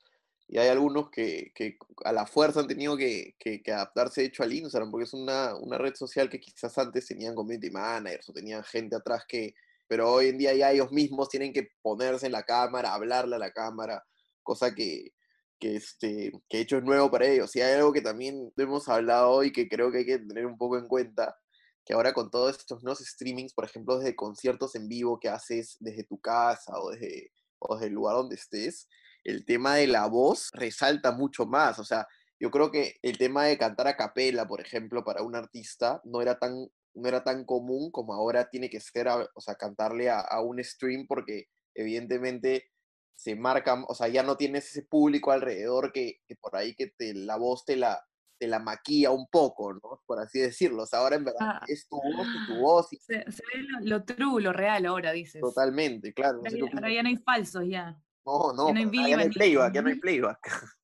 y 0.52 0.58
hay 0.58 0.67
algunos 0.67 1.11
que, 1.11 1.52
que, 1.55 1.79
a 2.05 2.12
la 2.12 2.26
fuerza 2.26 2.58
han 2.58 2.67
tenido 2.67 2.97
que, 2.97 3.37
que, 3.38 3.62
adaptarse 3.73 4.25
hecho 4.25 4.43
al 4.43 4.52
Instagram, 4.52 4.91
porque 4.91 5.05
es 5.05 5.14
una, 5.14 5.55
una, 5.55 5.79
red 5.79 5.94
social 5.94 6.29
que 6.29 6.41
quizás 6.41 6.76
antes 6.76 7.06
tenían 7.06 7.37
community 7.37 7.70
managers 7.70 8.29
o 8.29 8.32
tenían 8.32 8.64
gente 8.64 8.97
atrás 8.97 9.23
que, 9.29 9.55
pero 9.87 10.11
hoy 10.11 10.26
en 10.26 10.38
día 10.38 10.52
ya 10.52 10.73
ellos 10.73 10.91
mismos 10.91 11.29
tienen 11.29 11.52
que 11.52 11.69
ponerse 11.81 12.26
en 12.26 12.32
la 12.32 12.43
cámara, 12.43 12.93
hablarle 12.93 13.37
a 13.37 13.38
la 13.38 13.52
cámara, 13.52 14.05
cosa 14.43 14.75
que, 14.75 15.12
que, 15.61 15.76
este, 15.76 16.32
que 16.49 16.58
hecho 16.58 16.79
es 16.79 16.82
nuevo 16.82 17.08
para 17.12 17.26
ellos. 17.26 17.55
Y 17.55 17.61
hay 17.61 17.75
algo 17.75 17.93
que 17.93 18.03
también 18.03 18.53
hemos 18.56 18.88
hablado 18.88 19.31
hoy 19.31 19.53
que 19.53 19.69
creo 19.69 19.93
que 19.93 19.99
hay 19.99 20.06
que 20.06 20.19
tener 20.19 20.46
un 20.46 20.58
poco 20.58 20.79
en 20.79 20.88
cuenta, 20.88 21.37
que 21.85 21.93
ahora 21.93 22.12
con 22.12 22.29
todos 22.29 22.58
estos 22.58 22.82
nuevos 22.82 22.99
streamings, 22.99 23.55
por 23.55 23.67
ejemplo, 23.67 23.99
desde 23.99 24.17
conciertos 24.17 24.75
en 24.75 24.88
vivo 24.88 25.20
que 25.20 25.29
haces 25.29 25.76
desde 25.79 26.03
tu 26.03 26.19
casa 26.19 26.73
o 26.76 26.91
desde, 26.91 27.31
o 27.61 27.76
desde 27.76 27.87
el 27.87 27.93
lugar 27.93 28.17
donde 28.17 28.35
estés, 28.35 28.88
el 29.25 29.44
tema 29.44 29.76
de 29.76 29.87
la 29.87 30.06
voz 30.06 30.50
resalta 30.52 31.12
mucho 31.12 31.46
más. 31.46 31.78
O 31.78 31.84
sea, 31.84 32.06
yo 32.38 32.50
creo 32.50 32.70
que 32.70 32.96
el 33.02 33.19
tema 33.19 33.44
de 33.44 33.58
cantar 33.58 33.87
a 33.87 33.96
capela, 33.96 34.46
por 34.46 34.61
ejemplo, 34.61 35.05
para 35.05 35.22
un 35.22 35.37
artista 35.37 36.00
no 36.05 36.22
era 36.22 36.38
tan, 36.38 36.69
no 36.94 37.08
era 37.08 37.22
tan 37.22 37.44
común 37.44 37.90
como 37.90 38.14
ahora 38.14 38.49
tiene 38.49 38.70
que 38.70 38.81
ser, 38.81 39.08
o 39.08 39.40
sea, 39.40 39.55
cantarle 39.56 40.11
a, 40.11 40.40
un 40.40 40.62
stream 40.64 41.06
porque 41.06 41.49
evidentemente 41.75 42.70
se 43.14 43.37
marca, 43.37 43.84
o 43.87 43.94
sea, 43.94 44.08
ya 44.08 44.22
no 44.22 44.38
tienes 44.38 44.70
ese 44.70 44.82
público 44.82 45.31
alrededor 45.31 45.93
que, 45.93 46.20
por 46.40 46.56
ahí 46.56 46.75
que 46.75 46.87
te, 46.96 47.12
la 47.12 47.37
voz 47.37 47.67
te 47.67 47.76
la, 47.76 48.02
te 48.38 48.46
la 48.46 48.58
maquilla 48.58 49.11
un 49.11 49.28
poco, 49.28 49.75
¿no? 49.75 50.02
Por 50.06 50.19
así 50.19 50.40
decirlo. 50.40 50.84
O 50.84 50.87
sea, 50.87 51.00
ahora 51.00 51.17
en 51.17 51.26
verdad 51.26 51.58
ah. 51.61 51.64
es 51.69 51.87
tu 51.87 51.96
voz 51.96 52.26
y 52.26 52.46
tu 52.46 52.61
voz. 52.61 52.88
Se, 52.88 53.19
ve 53.19 53.34
lo, 53.82 54.02
true, 54.02 54.43
lo 54.43 54.55
real 54.55 54.87
ahora, 54.87 55.12
dices. 55.12 55.43
Totalmente, 55.43 56.14
claro. 56.14 56.40
ahora 56.72 56.90
ya 56.90 57.02
no 57.02 57.11
hay 57.11 57.19
falsos, 57.19 57.64
ya. 57.69 58.02
No, 58.25 58.52
no, 58.52 58.69
ya 58.69 58.75
no 59.17 59.22
hay 59.22 59.28
playback, 59.31 59.75
ya 59.75 59.82
no 59.82 59.88
hay 59.88 59.99
playback. 59.99 60.78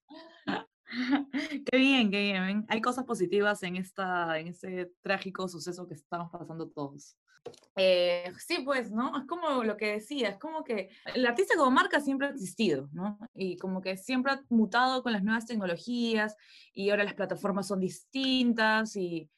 qué 1.70 1.76
bien, 1.76 2.10
qué 2.10 2.22
bien. 2.22 2.64
Hay 2.68 2.80
cosas 2.80 3.04
positivas 3.04 3.62
en, 3.62 3.76
esta, 3.76 4.38
en 4.38 4.48
este 4.48 4.92
trágico 5.02 5.48
suceso 5.48 5.86
que 5.86 5.94
estamos 5.94 6.30
pasando 6.30 6.68
todos. 6.68 7.16
Eh, 7.76 8.32
sí, 8.38 8.62
pues, 8.64 8.90
¿no? 8.90 9.16
Es 9.18 9.26
como 9.26 9.62
lo 9.62 9.76
que 9.76 9.92
decía, 9.92 10.30
es 10.30 10.38
como 10.38 10.64
que 10.64 10.90
el 11.14 11.24
artista 11.26 11.54
como 11.56 11.70
marca 11.70 12.00
siempre 12.00 12.26
ha 12.26 12.30
existido, 12.30 12.88
¿no? 12.92 13.18
Y 13.34 13.56
como 13.56 13.80
que 13.80 13.96
siempre 13.96 14.32
ha 14.32 14.42
mutado 14.48 15.02
con 15.02 15.12
las 15.12 15.22
nuevas 15.22 15.46
tecnologías 15.46 16.36
y 16.72 16.90
ahora 16.90 17.05
las 17.05 17.14
plataformas 17.14 17.69
son 17.69 17.81
distintas 17.81 18.96
y 18.96 19.31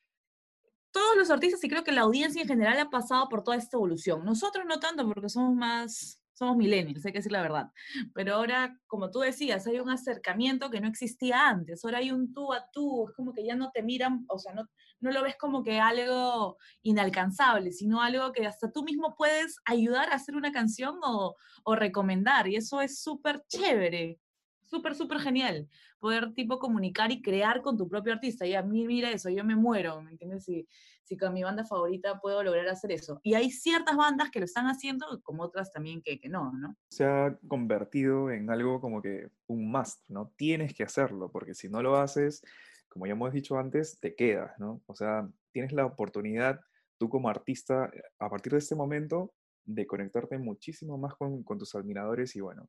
todos 0.91 1.17
los 1.17 1.31
artistas 1.31 1.63
y 1.63 1.69
creo 1.69 1.85
que 1.85 1.93
la 1.93 2.03
audiencia 2.03 2.41
en 2.41 2.49
general 2.49 2.79
ha 2.79 2.91
pasado 2.91 3.29
por 3.29 3.43
toda 3.43 3.57
esta 3.57 3.77
evolución. 3.77 4.25
Nosotros 4.25 4.65
no 4.67 4.81
tanto 4.81 5.07
porque 5.07 5.29
somos 5.29 5.55
más 5.55 6.23
somos 6.39 6.57
millennials, 6.57 7.05
hay 7.05 7.13
que 7.13 7.19
decir 7.19 7.33
la 7.33 7.43
verdad. 7.43 7.71
Pero 8.15 8.37
ahora, 8.37 8.79
como 8.87 9.11
tú 9.11 9.21
decías, 9.21 9.67
hay 9.67 9.81
un 9.81 9.91
acercamiento 9.91 10.71
que 10.71 10.81
no 10.81 10.89
existía 10.89 11.49
antes. 11.49 11.85
Ahora 11.85 11.99
hay 11.99 12.13
un 12.13 12.33
tú 12.33 12.53
a 12.53 12.65
tú, 12.73 13.09
es 13.09 13.15
como 13.17 13.33
que 13.33 13.45
ya 13.45 13.57
no 13.57 13.71
te 13.73 13.83
miran, 13.83 14.25
o 14.29 14.39
sea, 14.39 14.55
no, 14.55 14.69
no 15.01 15.11
lo 15.11 15.23
ves 15.23 15.37
como 15.37 15.65
que 15.65 15.81
algo 15.81 16.57
inalcanzable, 16.83 17.73
sino 17.73 18.01
algo 18.01 18.33
que 18.33 18.47
hasta 18.47 18.71
tú 18.71 18.85
mismo 18.85 19.15
puedes 19.17 19.57
ayudar 19.65 20.11
a 20.11 20.15
hacer 20.17 20.37
una 20.37 20.53
canción 20.53 20.97
o, 21.03 21.35
o 21.65 21.75
recomendar. 21.75 22.47
Y 22.49 22.57
eso 22.57 22.81
es 22.81 23.03
súper 23.03 23.43
chévere 23.49 24.21
súper, 24.69 24.95
súper 24.95 25.19
genial 25.19 25.69
poder 25.99 26.33
tipo 26.35 26.59
comunicar 26.59 27.11
y 27.11 27.23
crear 27.23 27.63
con 27.63 27.77
tu 27.77 27.89
propio 27.89 28.13
artista. 28.13 28.47
Y 28.47 28.55
a 28.55 28.63
mí, 28.63 28.87
mira 28.87 29.11
eso, 29.11 29.31
yo 29.31 29.45
me 29.45 29.57
muero, 29.57 30.01
¿me 30.03 30.13
entiendes? 30.13 30.45
Si, 30.45 30.69
si 31.03 31.17
con 31.17 31.33
mi 31.33 31.43
banda 31.43 31.65
favorita 31.65 32.21
puedo 32.21 32.43
lograr 32.43 32.69
hacer 32.69 32.93
eso. 32.93 33.21
Y 33.23 33.35
hay 33.35 33.51
ciertas 33.51 33.97
bandas 33.97 34.31
que 34.31 34.39
lo 34.39 34.45
están 34.45 34.67
haciendo, 34.67 35.21
como 35.23 35.43
otras 35.43 35.73
también 35.73 36.03
que, 36.03 36.19
que 36.21 36.29
no, 36.29 36.53
¿no? 36.53 36.77
Se 36.91 37.05
ha 37.05 37.37
convertido 37.49 38.31
en 38.31 38.51
algo 38.51 38.81
como 38.81 39.03
que 39.03 39.31
un 39.47 39.71
must, 39.71 40.09
¿no? 40.09 40.33
Tienes 40.37 40.75
que 40.75 40.85
hacerlo, 40.85 41.31
porque 41.33 41.55
si 41.55 41.69
no 41.69 41.83
lo 41.83 41.97
haces, 41.97 42.43
como 42.89 43.07
ya 43.07 43.13
hemos 43.13 43.33
dicho 43.33 43.59
antes, 43.59 43.99
te 44.01 44.15
quedas, 44.15 44.53
¿no? 44.59 44.83
O 44.87 44.95
sea, 44.95 45.29
tienes 45.53 45.73
la 45.73 45.87
oportunidad, 45.87 46.61
tú 46.99 47.09
como 47.09 47.29
artista, 47.29 47.91
a 48.19 48.31
partir 48.31 48.53
de 48.53 48.59
este 48.59 48.75
momento, 48.75 49.33
de 49.65 49.87
conectarte 49.87 50.39
muchísimo 50.39 50.97
más 50.97 51.15
con, 51.15 51.43
con 51.43 51.59
tus 51.59 51.75
admiradores 51.75 52.35
y 52.37 52.41
bueno, 52.41 52.69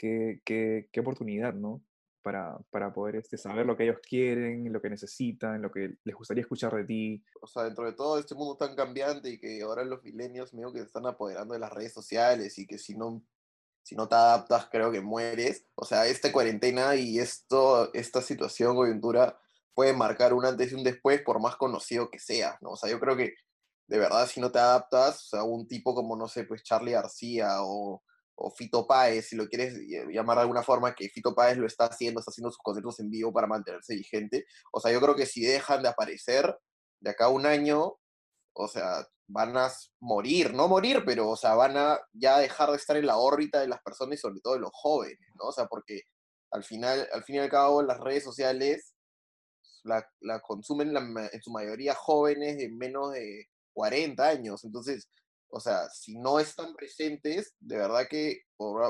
qué, 0.00 0.40
qué, 0.46 0.88
qué 0.90 1.00
oportunidad, 1.00 1.52
¿no? 1.52 1.82
Para, 2.22 2.58
para, 2.70 2.92
poder 2.92 3.16
este, 3.16 3.36
saber 3.36 3.66
lo 3.66 3.76
que 3.76 3.84
ellos 3.84 3.98
quieren, 4.06 4.70
lo 4.72 4.80
que 4.80 4.90
necesitan, 4.90 5.62
lo 5.62 5.70
que 5.70 5.96
les 6.04 6.14
gustaría 6.14 6.42
escuchar 6.42 6.74
de 6.74 6.84
ti. 6.84 7.24
O 7.40 7.46
sea, 7.46 7.64
dentro 7.64 7.84
de 7.84 7.92
todo 7.92 8.18
este 8.18 8.34
mundo 8.34 8.56
tan 8.56 8.74
cambiante 8.74 9.30
y 9.30 9.38
que 9.38 9.62
ahora 9.62 9.84
los 9.84 10.02
milenios 10.02 10.52
medio 10.52 10.72
que 10.72 10.80
se 10.80 10.86
están 10.86 11.06
apoderando 11.06 11.54
de 11.54 11.60
las 11.60 11.72
redes 11.72 11.92
sociales 11.92 12.58
y 12.58 12.66
que 12.66 12.78
si 12.78 12.94
no, 12.94 13.22
si 13.82 13.94
no 13.94 14.06
te 14.06 14.14
adaptas 14.14 14.68
creo 14.70 14.90
que 14.90 15.00
mueres. 15.00 15.66
O 15.74 15.84
sea, 15.84 16.06
esta 16.06 16.30
cuarentena 16.32 16.94
y 16.96 17.18
esto, 17.18 17.92
esta 17.94 18.20
situación, 18.20 18.76
coyuntura, 18.76 19.38
puede 19.74 19.94
marcar 19.94 20.34
un 20.34 20.44
antes 20.44 20.72
y 20.72 20.74
un 20.74 20.84
después 20.84 21.22
por 21.22 21.40
más 21.40 21.56
conocido 21.56 22.10
que 22.10 22.18
seas, 22.18 22.56
¿no? 22.60 22.70
O 22.70 22.76
sea, 22.76 22.90
yo 22.90 23.00
creo 23.00 23.16
que 23.16 23.34
de 23.86 23.98
verdad 23.98 24.26
si 24.26 24.40
no 24.40 24.52
te 24.52 24.58
adaptas, 24.58 25.32
a 25.34 25.42
un 25.42 25.66
tipo 25.66 25.94
como, 25.94 26.16
no 26.16 26.28
sé, 26.28 26.44
pues 26.44 26.62
Charlie 26.62 26.92
García 26.92 27.62
o 27.62 28.02
o 28.42 28.50
Fito 28.50 28.86
Páez, 28.86 29.28
si 29.28 29.36
lo 29.36 29.48
quieres 29.48 29.74
llamar 30.10 30.38
de 30.38 30.42
alguna 30.42 30.62
forma, 30.62 30.94
que 30.94 31.10
Fito 31.10 31.34
Páez 31.34 31.58
lo 31.58 31.66
está 31.66 31.84
haciendo, 31.84 32.20
está 32.20 32.30
haciendo 32.30 32.50
sus 32.50 32.62
conciertos 32.62 32.98
en 33.00 33.10
vivo 33.10 33.32
para 33.32 33.46
mantenerse 33.46 33.94
vigente. 33.94 34.46
O 34.72 34.80
sea, 34.80 34.90
yo 34.90 35.00
creo 35.00 35.14
que 35.14 35.26
si 35.26 35.42
dejan 35.42 35.82
de 35.82 35.90
aparecer, 35.90 36.58
de 37.00 37.10
acá 37.10 37.26
a 37.26 37.28
un 37.28 37.44
año, 37.44 37.98
o 38.54 38.68
sea, 38.68 39.06
van 39.26 39.56
a 39.58 39.70
morir, 40.00 40.54
no 40.54 40.68
morir, 40.68 41.02
pero, 41.04 41.28
o 41.28 41.36
sea, 41.36 41.54
van 41.54 41.76
a 41.76 41.98
ya 42.14 42.38
dejar 42.38 42.70
de 42.70 42.76
estar 42.76 42.96
en 42.96 43.06
la 43.06 43.18
órbita 43.18 43.60
de 43.60 43.68
las 43.68 43.82
personas 43.82 44.18
y 44.18 44.20
sobre 44.20 44.40
todo 44.40 44.54
de 44.54 44.60
los 44.60 44.72
jóvenes, 44.72 45.18
¿no? 45.34 45.48
O 45.48 45.52
sea, 45.52 45.66
porque 45.66 46.02
al 46.50 46.64
final, 46.64 47.08
al 47.12 47.22
fin 47.24 47.36
y 47.36 47.38
al 47.40 47.50
cabo, 47.50 47.82
las 47.82 48.00
redes 48.00 48.24
sociales 48.24 48.94
la, 49.84 50.06
la 50.20 50.40
consumen 50.40 50.94
en 50.96 51.42
su 51.42 51.50
mayoría 51.50 51.94
jóvenes 51.94 52.56
de 52.56 52.70
menos 52.70 53.12
de 53.12 53.46
40 53.74 54.26
años, 54.26 54.64
entonces, 54.64 55.08
o 55.50 55.60
sea, 55.60 55.88
si 55.90 56.18
no 56.18 56.38
están 56.38 56.74
presentes, 56.74 57.54
de 57.60 57.76
verdad 57.76 58.06
que 58.08 58.42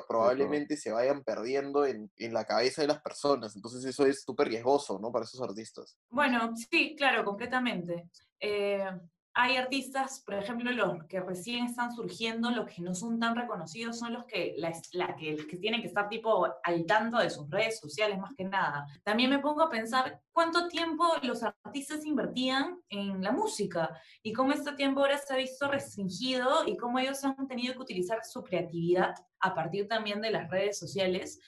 probablemente 0.08 0.76
se 0.76 0.92
vayan 0.92 1.22
perdiendo 1.24 1.86
en, 1.86 2.10
en, 2.16 2.32
la 2.32 2.44
cabeza 2.44 2.82
de 2.82 2.88
las 2.88 3.00
personas. 3.00 3.56
Entonces 3.56 3.84
eso 3.84 4.04
es 4.04 4.22
súper 4.22 4.48
riesgoso, 4.48 4.98
¿no? 4.98 5.10
Para 5.12 5.24
esos 5.24 5.40
artistas. 5.40 5.96
Bueno, 6.10 6.52
sí, 6.70 6.94
claro, 6.96 7.24
completamente. 7.24 8.10
Eh, 8.40 8.84
hay 9.32 9.56
artistas, 9.56 10.22
por 10.24 10.34
ejemplo, 10.34 10.72
los 10.72 11.04
que 11.04 11.20
recién 11.20 11.66
están 11.66 11.92
surgiendo, 11.92 12.50
los 12.50 12.66
que 12.66 12.82
no 12.82 12.94
son 12.94 13.20
tan 13.20 13.36
reconocidos, 13.36 13.98
son 13.98 14.12
los 14.12 14.24
que, 14.24 14.54
la, 14.56 14.72
que, 15.16 15.36
tienen 15.60 15.80
que 15.80 15.86
estar 15.86 16.08
tipo 16.08 16.46
al 16.62 16.84
tanto 16.84 17.18
de 17.18 17.30
sus 17.30 17.48
redes 17.48 17.78
sociales 17.78 18.18
más 18.18 18.34
que 18.34 18.44
nada. 18.44 18.86
También 19.04 19.30
me 19.30 19.38
pongo 19.38 19.62
a 19.62 19.70
pensar 19.70 20.20
cuánto 20.32 20.68
tiempo 20.68 21.04
los 21.22 21.42
artistas 21.42 22.04
invertían 22.04 22.80
en 22.88 23.22
la 23.22 23.30
música 23.30 23.90
y 24.22 24.32
cómo 24.32 24.52
este 24.52 24.72
tiempo 24.72 25.00
ahora 25.00 25.18
se 25.18 25.32
ha 25.32 25.36
visto 25.36 25.68
restringido 25.68 26.66
y 26.66 26.76
cómo 26.76 26.98
ellos 26.98 27.24
han 27.24 27.46
tenido 27.46 27.74
que 27.74 27.80
utilizar 27.80 28.24
su 28.24 28.42
creatividad 28.42 29.14
a 29.38 29.54
partir 29.54 29.86
también 29.86 30.20
de 30.20 30.32
las 30.32 30.50
redes 30.50 30.78
sociales 30.78 31.38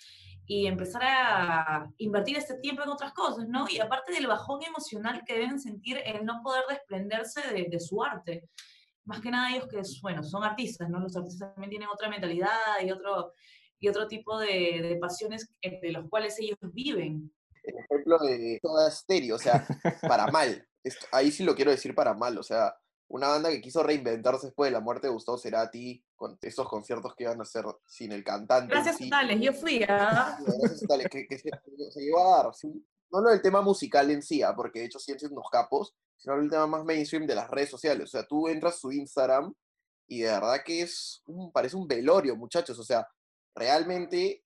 y 0.47 0.67
empezar 0.67 1.03
a 1.05 1.89
invertir 1.99 2.37
este 2.37 2.59
tiempo 2.59 2.83
en 2.83 2.91
otras 2.91 3.13
cosas, 3.13 3.49
¿no? 3.49 3.67
Y 3.69 3.79
aparte 3.79 4.13
del 4.13 4.27
bajón 4.27 4.63
emocional 4.63 5.23
que 5.25 5.35
deben 5.35 5.61
sentir 5.61 6.01
el 6.05 6.25
no 6.25 6.43
poder 6.43 6.65
desprenderse 6.69 7.41
de, 7.53 7.81
su 7.81 8.03
arte. 8.03 8.49
Más 9.05 9.21
que 9.21 9.31
nada 9.31 9.55
ellos 9.55 9.69
que, 9.69 9.81
bueno, 10.03 10.23
son 10.23 10.45
artistas, 10.45 10.89
¿no? 10.89 11.01
Los 11.01 11.17
artistas 11.17 11.53
también 11.55 11.71
tienen 11.71 11.89
otra 11.89 12.09
mentalidad 12.09 12.49
y 12.85 12.91
otro, 12.91 13.33
y 13.79 13.89
otro 13.89 14.09
tipo 14.09 14.39
de, 14.39 14.81
de 14.83 14.97
pasiones 15.01 15.49
de 15.63 15.93
los 15.93 16.09
cuales 16.09 16.39
ellos 16.41 16.59
viven. 16.73 17.33
El 17.63 17.79
ejemplo 17.79 18.19
de 18.19 18.59
toda 18.61 18.89
estéreo, 18.89 19.37
o 19.37 19.39
sea, 19.39 19.67
para 20.03 20.27
mal. 20.27 20.67
ahí 21.13 21.31
sí 21.31 21.45
lo 21.45 21.55
quiero 21.55 21.71
decir 21.71 21.95
para 21.95 22.15
mal, 22.15 22.37
o 22.39 22.43
sea, 22.43 22.75
una 23.13 23.29
banda 23.29 23.51
que 23.51 23.61
quiso 23.61 23.83
reinventarse 23.83 24.47
después 24.47 24.71
de 24.71 24.73
la 24.73 24.81
muerte 24.81 25.07
de 25.07 25.13
Gustavo 25.13 25.37
Cerati, 25.37 26.03
con 26.17 26.39
esos 26.41 26.67
conciertos 26.67 27.15
que 27.15 27.25
iban 27.25 27.39
a 27.41 27.43
hacer 27.43 27.65
sin 27.85 28.11
el 28.11 28.25
cantante. 28.25 28.73
Gracias, 28.73 28.97
sí. 28.97 29.11
Tales, 29.11 29.39
yo 29.39 29.53
fui 29.53 29.83
a... 29.83 30.39
Gracias, 30.41 30.81
Tales, 30.89 31.09
que, 31.11 31.27
que 31.27 31.39
se, 31.39 31.51
se, 31.91 32.01
llevó 32.01 32.35
a 32.35 32.37
dar, 32.39 32.53
no 33.11 33.21
lo 33.21 33.29
del 33.29 33.43
tema 33.43 33.61
musical 33.61 34.11
en 34.11 34.23
sí, 34.23 34.43
¿ah? 34.43 34.55
porque 34.57 34.81
de 34.81 34.87
hecho 34.87 34.99
sí 34.99 35.15
unos 35.31 35.45
capos, 35.53 35.95
sino 36.17 36.37
el 36.37 36.49
tema 36.49 36.67
más 36.67 36.85
mainstream 36.87 37.27
de 37.27 37.35
las 37.35 37.51
redes 37.51 37.69
sociales. 37.69 38.05
O 38.05 38.11
sea, 38.11 38.27
tú 38.27 38.49
entras 38.49 38.77
a 38.77 38.79
su 38.79 38.93
Instagram 38.93 39.53
y 40.09 40.21
de 40.21 40.31
verdad 40.31 40.63
que 40.65 40.81
es 40.81 41.23
un, 41.27 41.53
parece 41.53 41.77
un 41.77 41.87
velorio, 41.87 42.35
muchachos. 42.35 42.79
O 42.79 42.85
sea, 42.85 43.07
realmente 43.55 44.42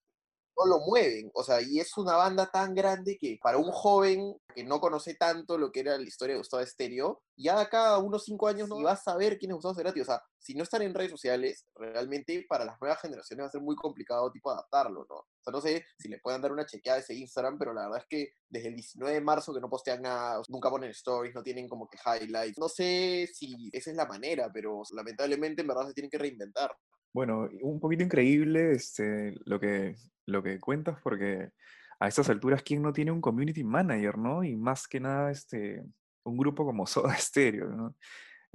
no 0.56 0.66
lo 0.66 0.80
mueven. 0.80 1.30
O 1.34 1.42
sea, 1.42 1.60
y 1.60 1.80
es 1.80 1.96
una 1.96 2.16
banda 2.16 2.50
tan 2.50 2.74
grande 2.74 3.16
que 3.18 3.38
para 3.42 3.58
un 3.58 3.70
joven 3.70 4.36
que 4.54 4.64
no 4.64 4.80
conoce 4.80 5.14
tanto 5.14 5.58
lo 5.58 5.70
que 5.70 5.80
era 5.80 5.98
la 5.98 6.04
historia 6.04 6.34
de 6.34 6.38
Gustavo 6.38 6.62
Estéreo, 6.62 7.22
ya 7.36 7.56
de 7.56 7.62
acá 7.62 7.88
a 7.88 7.98
unos 7.98 8.24
cinco 8.24 8.48
años 8.48 8.68
no 8.68 8.82
va 8.82 8.92
a 8.92 8.96
saber 8.96 9.38
quién 9.38 9.50
es 9.50 9.56
Gustavo 9.56 9.74
Cerati. 9.74 10.00
O 10.00 10.04
sea, 10.04 10.22
si 10.38 10.54
no 10.54 10.62
están 10.62 10.82
en 10.82 10.94
redes 10.94 11.10
sociales, 11.10 11.66
realmente 11.74 12.46
para 12.48 12.64
las 12.64 12.80
nuevas 12.80 13.00
generaciones 13.00 13.44
va 13.44 13.48
a 13.48 13.52
ser 13.52 13.60
muy 13.60 13.76
complicado 13.76 14.30
tipo 14.30 14.50
adaptarlo, 14.50 15.06
¿no? 15.08 15.16
O 15.16 15.26
sea, 15.42 15.52
no 15.52 15.60
sé 15.60 15.84
si 15.98 16.08
le 16.08 16.18
pueden 16.20 16.40
dar 16.40 16.52
una 16.52 16.64
chequeada 16.64 16.98
a 16.98 17.00
ese 17.00 17.14
Instagram, 17.14 17.58
pero 17.58 17.74
la 17.74 17.82
verdad 17.82 17.98
es 17.98 18.06
que 18.08 18.32
desde 18.48 18.68
el 18.68 18.76
19 18.76 19.14
de 19.14 19.20
marzo 19.20 19.52
que 19.52 19.60
no 19.60 19.68
postean 19.68 20.02
nada, 20.02 20.40
nunca 20.48 20.70
ponen 20.70 20.90
stories, 20.90 21.34
no 21.34 21.42
tienen 21.42 21.68
como 21.68 21.88
que 21.88 21.98
highlights. 21.98 22.58
No 22.58 22.68
sé 22.68 23.28
si 23.32 23.68
esa 23.72 23.90
es 23.90 23.96
la 23.96 24.06
manera, 24.06 24.50
pero 24.52 24.82
lamentablemente 24.92 25.62
en 25.62 25.68
verdad 25.68 25.88
se 25.88 25.94
tienen 25.94 26.10
que 26.10 26.18
reinventar. 26.18 26.74
Bueno, 27.12 27.48
un 27.62 27.80
poquito 27.80 28.02
increíble 28.02 28.72
este, 28.72 29.34
lo, 29.44 29.58
que, 29.58 29.96
lo 30.26 30.42
que 30.42 30.60
cuentas, 30.60 30.98
porque 31.02 31.50
a 31.98 32.08
estas 32.08 32.28
alturas, 32.28 32.62
¿quién 32.62 32.82
no 32.82 32.92
tiene 32.92 33.10
un 33.10 33.20
community 33.20 33.64
manager, 33.64 34.18
no? 34.18 34.44
Y 34.44 34.56
más 34.56 34.86
que 34.86 35.00
nada, 35.00 35.30
este, 35.30 35.82
un 36.24 36.36
grupo 36.36 36.64
como 36.64 36.86
Soda 36.86 37.16
Stereo, 37.16 37.68
¿no? 37.68 37.94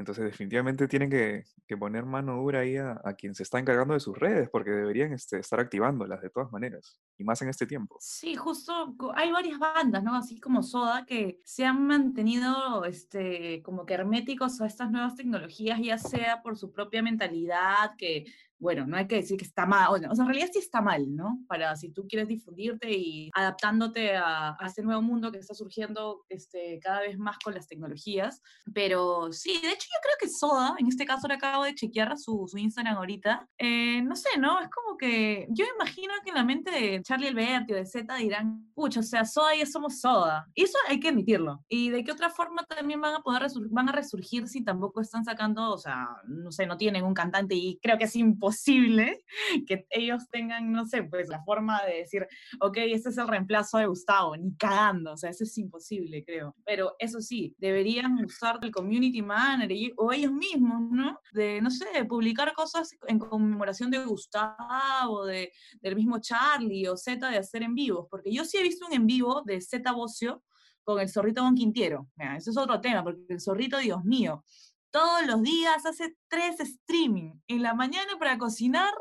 Entonces, 0.01 0.25
definitivamente 0.25 0.87
tienen 0.87 1.09
que, 1.09 1.43
poner 1.77 2.05
mano 2.05 2.35
dura 2.35 2.59
ahí 2.59 2.75
a, 2.75 2.99
quien 3.17 3.33
se 3.33 3.43
está 3.43 3.57
encargando 3.57 3.93
de 3.93 4.01
sus 4.01 4.17
redes, 4.17 4.49
porque 4.49 4.71
deberían 4.71 5.13
este, 5.13 5.39
estar 5.39 5.59
activándolas 5.59 6.21
de 6.21 6.29
todas 6.29 6.51
maneras, 6.51 6.99
y 7.17 7.23
más 7.23 7.41
en 7.41 7.47
este 7.47 7.65
tiempo. 7.65 7.95
Sí, 8.01 8.35
justo 8.35 8.93
hay 9.15 9.31
varias 9.31 9.57
bandas, 9.57 10.03
¿no? 10.03 10.13
Así 10.15 10.39
como 10.39 10.63
Soda, 10.63 11.05
que 11.05 11.39
se 11.45 11.65
han 11.65 11.87
mantenido 11.87 12.83
este, 12.83 13.61
como 13.63 13.85
que 13.85 13.93
herméticos 13.93 14.59
a 14.59 14.67
estas 14.67 14.91
nuevas 14.91 15.15
tecnologías, 15.15 15.79
ya 15.81 15.97
sea 15.97 16.41
por 16.41 16.57
su 16.57 16.71
propia 16.73 17.01
mentalidad, 17.01 17.95
que 17.97 18.25
bueno, 18.61 18.85
no 18.85 18.95
hay 18.95 19.07
que 19.07 19.15
decir 19.15 19.37
que 19.37 19.43
está 19.43 19.65
mal, 19.65 19.89
o 19.89 19.97
sea, 19.97 20.23
en 20.23 20.29
realidad 20.29 20.49
sí 20.53 20.59
está 20.59 20.81
mal, 20.81 21.15
¿no? 21.15 21.39
Para 21.47 21.75
si 21.75 21.89
tú 21.89 22.05
quieres 22.07 22.27
difundirte 22.27 22.91
y 22.91 23.31
adaptándote 23.33 24.15
a, 24.15 24.55
a, 24.59 24.67
este 24.67 24.83
nuevo 24.83 25.01
mundo 25.01 25.31
que 25.31 25.39
está 25.39 25.55
surgiendo 25.55 26.23
este, 26.29 26.79
cada 26.79 26.99
vez 26.99 27.17
más 27.17 27.39
con 27.43 27.55
las 27.55 27.67
tecnologías. 27.67 28.39
Pero 28.71 29.33
sí, 29.33 29.59
de 29.61 29.71
hecho 29.71 29.87
yo 29.91 29.99
creo 30.03 30.15
que 30.19 30.29
Soda, 30.29 30.75
en 30.77 30.87
este 30.87 31.05
caso 31.05 31.27
le 31.27 31.33
acabo 31.33 31.63
de 31.63 31.73
chequear 31.73 32.15
su, 32.19 32.47
su 32.47 32.57
Instagram 32.59 32.97
ahorita, 32.97 33.49
eh, 33.57 34.03
no 34.03 34.15
sé, 34.15 34.37
¿no? 34.37 34.61
Es 34.61 34.69
como 34.69 34.95
que 34.95 35.47
yo 35.49 35.65
imagino 35.75 36.13
que 36.23 36.29
en 36.29 36.35
la 36.35 36.43
mente 36.43 36.69
de 36.69 37.01
Charlie 37.01 37.29
Alberti 37.29 37.73
o 37.73 37.77
de 37.77 37.85
Z 37.87 38.13
dirán, 38.15 38.71
pucha, 38.75 38.99
o 38.99 39.03
sea, 39.03 39.25
Soda 39.25 39.55
ya 39.55 39.65
somos 39.65 39.99
Soda. 40.01 40.47
Y 40.53 40.65
eso 40.65 40.77
hay 40.87 40.99
que 40.99 41.09
admitirlo. 41.09 41.65
¿Y 41.67 41.89
de 41.89 42.03
qué 42.03 42.11
otra 42.11 42.29
forma 42.29 42.63
también 42.65 43.01
van 43.01 43.15
a 43.15 43.21
poder 43.21 43.41
van 43.71 43.89
a 43.89 43.91
resurgir 43.91 44.47
si 44.47 44.63
tampoco 44.63 45.01
están 45.01 45.25
sacando, 45.25 45.71
o 45.71 45.79
sea, 45.79 46.07
no 46.27 46.51
sé, 46.51 46.67
no 46.67 46.77
tienen 46.77 47.03
un 47.03 47.15
cantante 47.15 47.55
y 47.55 47.79
creo 47.81 47.97
que 47.97 48.03
es 48.03 48.15
imposible 48.15 48.50
posible 48.51 49.23
que 49.65 49.85
ellos 49.89 50.27
tengan, 50.29 50.71
no 50.71 50.85
sé, 50.85 51.03
pues 51.03 51.29
la 51.29 51.41
forma 51.43 51.81
de 51.85 51.99
decir, 51.99 52.27
ok, 52.59 52.77
este 52.77 53.09
es 53.09 53.17
el 53.17 53.27
reemplazo 53.27 53.77
de 53.77 53.85
Gustavo, 53.85 54.35
ni 54.35 54.55
cagando, 54.57 55.13
o 55.13 55.17
sea, 55.17 55.29
eso 55.29 55.45
es 55.45 55.57
imposible, 55.57 56.23
creo. 56.25 56.53
Pero 56.65 56.95
eso 56.99 57.21
sí, 57.21 57.55
deberían 57.57 58.23
usar 58.25 58.59
el 58.61 58.71
community 58.71 59.21
manager 59.21 59.93
o 59.95 60.11
ellos 60.11 60.33
mismos, 60.33 60.81
¿no? 60.91 61.17
De, 61.31 61.61
no 61.61 61.69
sé, 61.69 61.85
publicar 62.09 62.53
cosas 62.53 62.91
en 63.07 63.19
conmemoración 63.19 63.89
de 63.89 64.03
Gustavo, 64.03 65.25
de, 65.25 65.51
del 65.81 65.95
mismo 65.95 66.19
Charlie 66.19 66.87
o 66.89 66.97
Z 66.97 67.29
de 67.29 67.37
hacer 67.37 67.63
en 67.63 67.73
vivos, 67.73 68.07
porque 68.09 68.33
yo 68.33 68.43
sí 68.43 68.57
he 68.57 68.63
visto 68.63 68.85
un 68.85 68.93
en 68.93 69.07
vivo 69.07 69.43
de 69.45 69.61
Z 69.61 69.89
Bocio 69.93 70.43
con 70.83 70.99
el 70.99 71.09
zorrito 71.09 71.43
Bon 71.43 71.55
Quintiero. 71.55 72.09
eso 72.37 72.51
es 72.51 72.57
otro 72.57 72.81
tema, 72.81 73.03
porque 73.03 73.21
el 73.29 73.39
zorrito, 73.39 73.77
Dios 73.77 74.03
mío, 74.03 74.43
todos 74.91 75.25
los 75.25 75.41
días, 75.41 75.85
hace 75.85 76.15
tres 76.27 76.59
streaming, 76.59 77.33
en 77.47 77.63
la 77.63 77.73
mañana 77.73 78.11
para 78.19 78.37
cocinar, 78.37 78.93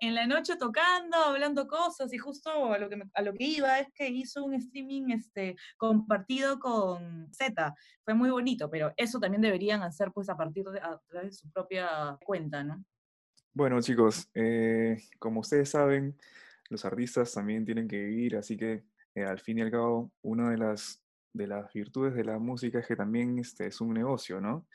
en 0.00 0.14
la 0.14 0.26
noche 0.26 0.56
tocando, 0.56 1.16
hablando 1.16 1.66
cosas, 1.68 2.12
y 2.12 2.18
justo 2.18 2.50
a 2.72 2.78
lo 2.78 2.88
que, 2.88 2.98
que 3.38 3.44
iba 3.44 3.78
es 3.78 3.88
que 3.94 4.08
hizo 4.08 4.44
un 4.44 4.54
streaming 4.54 5.10
este, 5.10 5.56
compartido 5.76 6.58
con 6.58 7.32
Z, 7.32 7.74
fue 8.04 8.14
muy 8.14 8.30
bonito, 8.30 8.68
pero 8.68 8.92
eso 8.96 9.20
también 9.20 9.42
deberían 9.42 9.82
hacer 9.82 10.10
pues 10.12 10.28
a 10.28 10.36
partir 10.36 10.64
de, 10.64 10.80
través 11.08 11.30
de 11.30 11.32
su 11.32 11.50
propia 11.50 12.18
cuenta, 12.24 12.64
¿no? 12.64 12.84
Bueno 13.54 13.80
chicos, 13.80 14.28
eh, 14.34 14.96
como 15.18 15.40
ustedes 15.40 15.70
saben, 15.70 16.16
los 16.68 16.84
artistas 16.84 17.32
también 17.32 17.64
tienen 17.64 17.88
que 17.88 18.04
vivir, 18.04 18.36
así 18.36 18.56
que 18.56 18.84
eh, 19.14 19.24
al 19.24 19.40
fin 19.40 19.58
y 19.58 19.62
al 19.62 19.70
cabo, 19.70 20.12
una 20.22 20.50
de 20.50 20.58
las, 20.58 21.02
de 21.32 21.46
las 21.46 21.72
virtudes 21.72 22.14
de 22.14 22.24
la 22.24 22.38
música 22.38 22.78
es 22.80 22.86
que 22.86 22.96
también 22.96 23.38
este, 23.38 23.66
es 23.66 23.80
un 23.80 23.94
negocio, 23.94 24.40
¿no? 24.40 24.66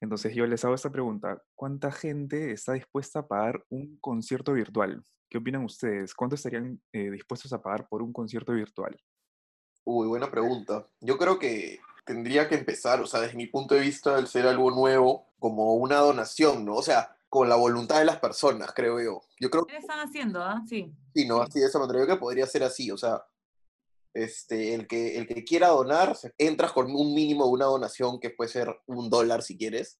Entonces 0.00 0.34
yo 0.34 0.46
les 0.46 0.64
hago 0.64 0.74
esta 0.74 0.90
pregunta, 0.90 1.42
¿cuánta 1.54 1.92
gente 1.92 2.52
está 2.52 2.72
dispuesta 2.72 3.20
a 3.20 3.28
pagar 3.28 3.64
un 3.68 3.98
concierto 4.00 4.52
virtual? 4.52 5.04
¿Qué 5.28 5.38
opinan 5.38 5.64
ustedes? 5.64 6.14
¿Cuánto 6.14 6.34
estarían 6.34 6.80
eh, 6.92 7.10
dispuestos 7.10 7.52
a 7.52 7.62
pagar 7.62 7.86
por 7.88 8.02
un 8.02 8.12
concierto 8.12 8.52
virtual? 8.52 8.96
Uy, 9.84 10.08
buena 10.08 10.30
pregunta. 10.30 10.86
Yo 11.00 11.18
creo 11.18 11.38
que 11.38 11.80
tendría 12.04 12.48
que 12.48 12.56
empezar, 12.56 13.00
o 13.00 13.06
sea, 13.06 13.20
desde 13.20 13.36
mi 13.36 13.46
punto 13.46 13.74
de 13.74 13.82
vista, 13.82 14.18
el 14.18 14.26
ser 14.26 14.46
algo 14.46 14.70
nuevo, 14.70 15.28
como 15.38 15.74
una 15.74 15.98
donación, 15.98 16.64
¿no? 16.64 16.76
O 16.76 16.82
sea, 16.82 17.16
con 17.28 17.48
la 17.48 17.56
voluntad 17.56 17.98
de 18.00 18.06
las 18.06 18.18
personas, 18.18 18.72
creo 18.74 19.00
yo. 19.00 19.22
Yo 19.38 19.50
creo 19.50 19.64
¿Qué 19.66 19.76
están 19.76 20.00
haciendo, 20.00 20.42
ah? 20.42 20.62
Sí. 20.66 20.92
Sí, 21.14 21.26
no, 21.26 21.40
así 21.42 21.60
de 21.60 21.66
esa 21.66 21.78
manera. 21.78 22.00
Yo 22.00 22.04
creo 22.06 22.16
que 22.16 22.20
podría 22.20 22.46
ser 22.46 22.64
así, 22.64 22.90
o 22.90 22.96
sea, 22.96 23.22
este, 24.14 24.74
el, 24.74 24.86
que, 24.86 25.16
el 25.16 25.26
que 25.26 25.44
quiera 25.44 25.68
donar, 25.68 26.16
entras 26.38 26.72
con 26.72 26.94
un 26.94 27.14
mínimo 27.14 27.44
de 27.46 27.50
una 27.50 27.66
donación 27.66 28.18
que 28.20 28.30
puede 28.30 28.50
ser 28.50 28.74
un 28.86 29.10
dólar 29.10 29.42
si 29.42 29.56
quieres. 29.56 29.98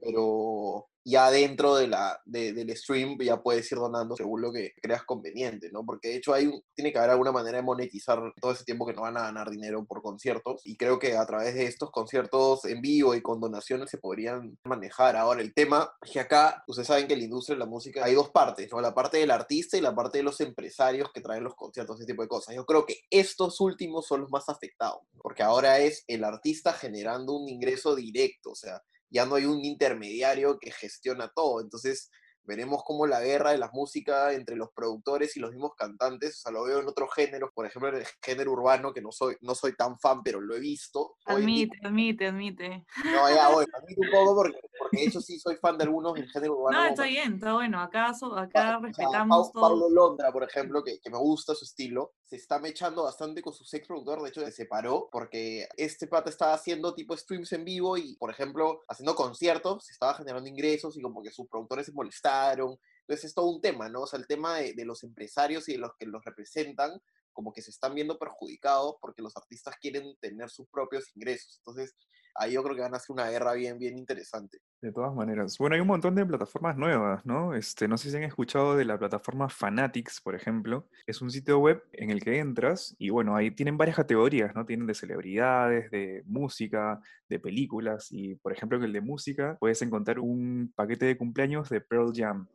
Pero 0.00 0.90
ya 1.04 1.30
dentro 1.30 1.76
de 1.76 1.88
la, 1.88 2.20
del 2.24 2.76
stream 2.76 3.18
ya 3.20 3.42
puedes 3.42 3.70
ir 3.72 3.78
donando 3.78 4.16
según 4.16 4.42
lo 4.42 4.52
que 4.52 4.72
creas 4.82 5.04
conveniente, 5.04 5.70
¿no? 5.72 5.84
Porque 5.84 6.08
de 6.08 6.16
hecho 6.16 6.34
hay 6.34 6.50
tiene 6.74 6.92
que 6.92 6.98
haber 6.98 7.10
alguna 7.10 7.32
manera 7.32 7.58
de 7.58 7.62
monetizar 7.62 8.20
todo 8.40 8.52
ese 8.52 8.64
tiempo 8.64 8.86
que 8.86 8.92
no 8.92 9.02
van 9.02 9.16
a 9.16 9.22
ganar 9.22 9.50
dinero 9.50 9.84
por 9.86 10.02
conciertos 10.02 10.60
y 10.64 10.76
creo 10.76 10.98
que 10.98 11.16
a 11.16 11.26
través 11.26 11.54
de 11.54 11.64
estos 11.64 11.90
conciertos 11.90 12.64
en 12.64 12.80
vivo 12.80 13.14
y 13.14 13.22
con 13.22 13.40
donaciones 13.40 13.90
se 13.90 13.98
podrían 13.98 14.58
manejar. 14.64 15.16
Ahora, 15.16 15.40
el 15.40 15.54
tema 15.54 15.90
es 16.02 16.12
que 16.12 16.20
acá, 16.20 16.62
ustedes 16.66 16.88
saben 16.88 17.06
que 17.06 17.14
en 17.14 17.20
la 17.20 17.24
industria 17.24 17.54
de 17.54 17.60
la 17.60 17.66
música 17.66 18.04
hay 18.04 18.14
dos 18.14 18.30
partes, 18.30 18.70
¿no? 18.70 18.80
La 18.80 18.94
parte 18.94 19.18
del 19.18 19.30
artista 19.30 19.76
y 19.76 19.80
la 19.80 19.94
parte 19.94 20.18
de 20.18 20.24
los 20.24 20.40
empresarios 20.40 21.10
que 21.12 21.20
traen 21.20 21.44
los 21.44 21.54
conciertos, 21.54 21.98
ese 21.98 22.06
tipo 22.06 22.22
de 22.22 22.28
cosas. 22.28 22.54
Yo 22.54 22.64
creo 22.66 22.84
que 22.84 22.96
estos 23.10 23.60
últimos 23.60 24.06
son 24.06 24.22
los 24.22 24.30
más 24.30 24.48
afectados, 24.48 25.00
porque 25.22 25.42
ahora 25.42 25.78
es 25.78 26.04
el 26.08 26.24
artista 26.24 26.72
generando 26.72 27.32
un 27.32 27.48
ingreso 27.48 27.94
directo, 27.94 28.50
o 28.50 28.54
sea, 28.54 28.82
ya 29.10 29.26
no 29.26 29.34
hay 29.34 29.44
un 29.44 29.64
intermediario 29.64 30.58
que 30.58 30.70
gestiona 30.70 31.28
todo. 31.34 31.60
Entonces, 31.60 32.10
veremos 32.44 32.82
cómo 32.84 33.06
la 33.06 33.20
guerra 33.20 33.52
de 33.52 33.58
la 33.58 33.70
música 33.72 34.32
entre 34.32 34.56
los 34.56 34.70
productores 34.72 35.36
y 35.36 35.40
los 35.40 35.52
mismos 35.52 35.74
cantantes, 35.76 36.38
o 36.38 36.40
sea, 36.40 36.52
lo 36.52 36.64
veo 36.64 36.80
en 36.80 36.88
otros 36.88 37.10
géneros, 37.14 37.50
por 37.54 37.66
ejemplo, 37.66 37.90
en 37.90 37.96
el 37.96 38.06
género 38.22 38.52
urbano, 38.52 38.92
que 38.92 39.00
no 39.00 39.12
soy, 39.12 39.36
no 39.40 39.54
soy 39.54 39.76
tan 39.76 39.98
fan, 39.98 40.22
pero 40.22 40.40
lo 40.40 40.56
he 40.56 40.60
visto. 40.60 41.16
Admite, 41.26 41.78
admite, 41.84 42.26
admite. 42.26 42.84
No, 43.04 43.28
ya, 43.28 43.50
bueno, 43.50 43.68
admite 43.76 44.00
un 44.00 44.10
poco 44.10 44.34
porque, 44.36 44.58
porque 44.90 45.04
de 45.04 45.08
hecho 45.08 45.20
sí 45.20 45.38
soy 45.38 45.56
fan 45.56 45.78
de 45.78 45.84
algunos 45.84 46.16
en 46.16 46.24
el 46.24 46.30
género 46.30 46.58
urbano. 46.58 46.78
No, 46.78 46.86
está 46.86 47.04
bien, 47.04 47.34
está 47.34 47.54
bueno, 47.54 47.80
acá, 47.80 48.12
acá 48.36 48.78
respetamos 48.78 49.52
todo. 49.52 49.62
Pablo 49.62 49.88
Londra, 49.90 50.32
por 50.32 50.44
ejemplo, 50.44 50.82
que, 50.82 51.00
que, 51.00 51.10
me 51.10 51.18
gusta 51.18 51.54
su 51.54 51.64
estilo, 51.64 52.14
se 52.24 52.36
está 52.36 52.58
mechando 52.58 53.04
bastante 53.04 53.42
con 53.42 53.52
su 53.52 53.64
sex 53.64 53.86
productor, 53.86 54.22
de 54.22 54.28
hecho 54.28 54.40
se 54.40 54.52
separó 54.52 55.08
porque 55.10 55.68
este 55.76 56.06
pata 56.06 56.30
estaba 56.30 56.54
haciendo 56.54 56.94
tipo 56.94 57.16
streams 57.16 57.52
en 57.52 57.64
vivo 57.64 57.96
y, 57.96 58.16
por 58.16 58.30
ejemplo, 58.30 58.82
haciendo 58.88 59.14
conciertos, 59.14 59.84
se 59.84 59.92
estaba 59.92 60.14
generando 60.14 60.48
ingresos 60.48 60.96
y 60.96 61.02
como 61.02 61.22
que 61.22 61.30
sus 61.30 61.48
productores 61.48 61.86
se 61.86 61.92
molestaban 61.92 62.40
entonces 62.50 63.24
es 63.24 63.34
todo 63.34 63.46
un 63.46 63.60
tema, 63.60 63.88
¿no? 63.88 64.02
O 64.02 64.06
sea, 64.06 64.18
el 64.18 64.26
tema 64.26 64.56
de, 64.56 64.74
de 64.74 64.84
los 64.84 65.02
empresarios 65.02 65.68
y 65.68 65.72
de 65.72 65.78
los 65.78 65.92
que 65.98 66.06
los 66.06 66.24
representan, 66.24 67.00
como 67.40 67.54
que 67.54 67.62
se 67.62 67.70
están 67.70 67.94
viendo 67.94 68.18
perjudicados 68.18 68.96
porque 69.00 69.22
los 69.22 69.34
artistas 69.34 69.74
quieren 69.80 70.14
tener 70.20 70.50
sus 70.50 70.68
propios 70.68 71.10
ingresos. 71.16 71.56
Entonces, 71.56 71.96
ahí 72.34 72.52
yo 72.52 72.62
creo 72.62 72.76
que 72.76 72.82
van 72.82 72.92
a 72.92 72.98
hacer 72.98 73.14
una 73.14 73.30
guerra 73.30 73.54
bien, 73.54 73.78
bien 73.78 73.96
interesante. 73.96 74.58
De 74.82 74.92
todas 74.92 75.14
maneras. 75.14 75.56
Bueno, 75.56 75.74
hay 75.74 75.80
un 75.80 75.86
montón 75.86 76.14
de 76.14 76.26
plataformas 76.26 76.76
nuevas, 76.76 77.24
¿no? 77.24 77.54
Este, 77.54 77.88
no 77.88 77.96
sé 77.96 78.10
si 78.10 78.16
han 78.18 78.24
escuchado 78.24 78.76
de 78.76 78.84
la 78.84 78.98
plataforma 78.98 79.48
Fanatics, 79.48 80.20
por 80.20 80.34
ejemplo. 80.34 80.86
Es 81.06 81.22
un 81.22 81.30
sitio 81.30 81.58
web 81.60 81.82
en 81.94 82.10
el 82.10 82.22
que 82.22 82.38
entras 82.40 82.94
y 82.98 83.08
bueno, 83.08 83.34
ahí 83.34 83.50
tienen 83.50 83.78
varias 83.78 83.96
categorías, 83.96 84.54
¿no? 84.54 84.66
Tienen 84.66 84.86
de 84.86 84.92
celebridades, 84.92 85.90
de 85.90 86.22
música, 86.26 87.00
de 87.26 87.38
películas 87.38 88.08
y 88.10 88.34
por 88.34 88.52
ejemplo 88.52 88.76
en 88.76 88.84
el 88.84 88.92
de 88.92 89.00
música 89.00 89.56
puedes 89.58 89.80
encontrar 89.80 90.18
un 90.18 90.70
paquete 90.76 91.06
de 91.06 91.16
cumpleaños 91.16 91.70
de 91.70 91.80
Pearl 91.80 92.12
Jam. 92.14 92.48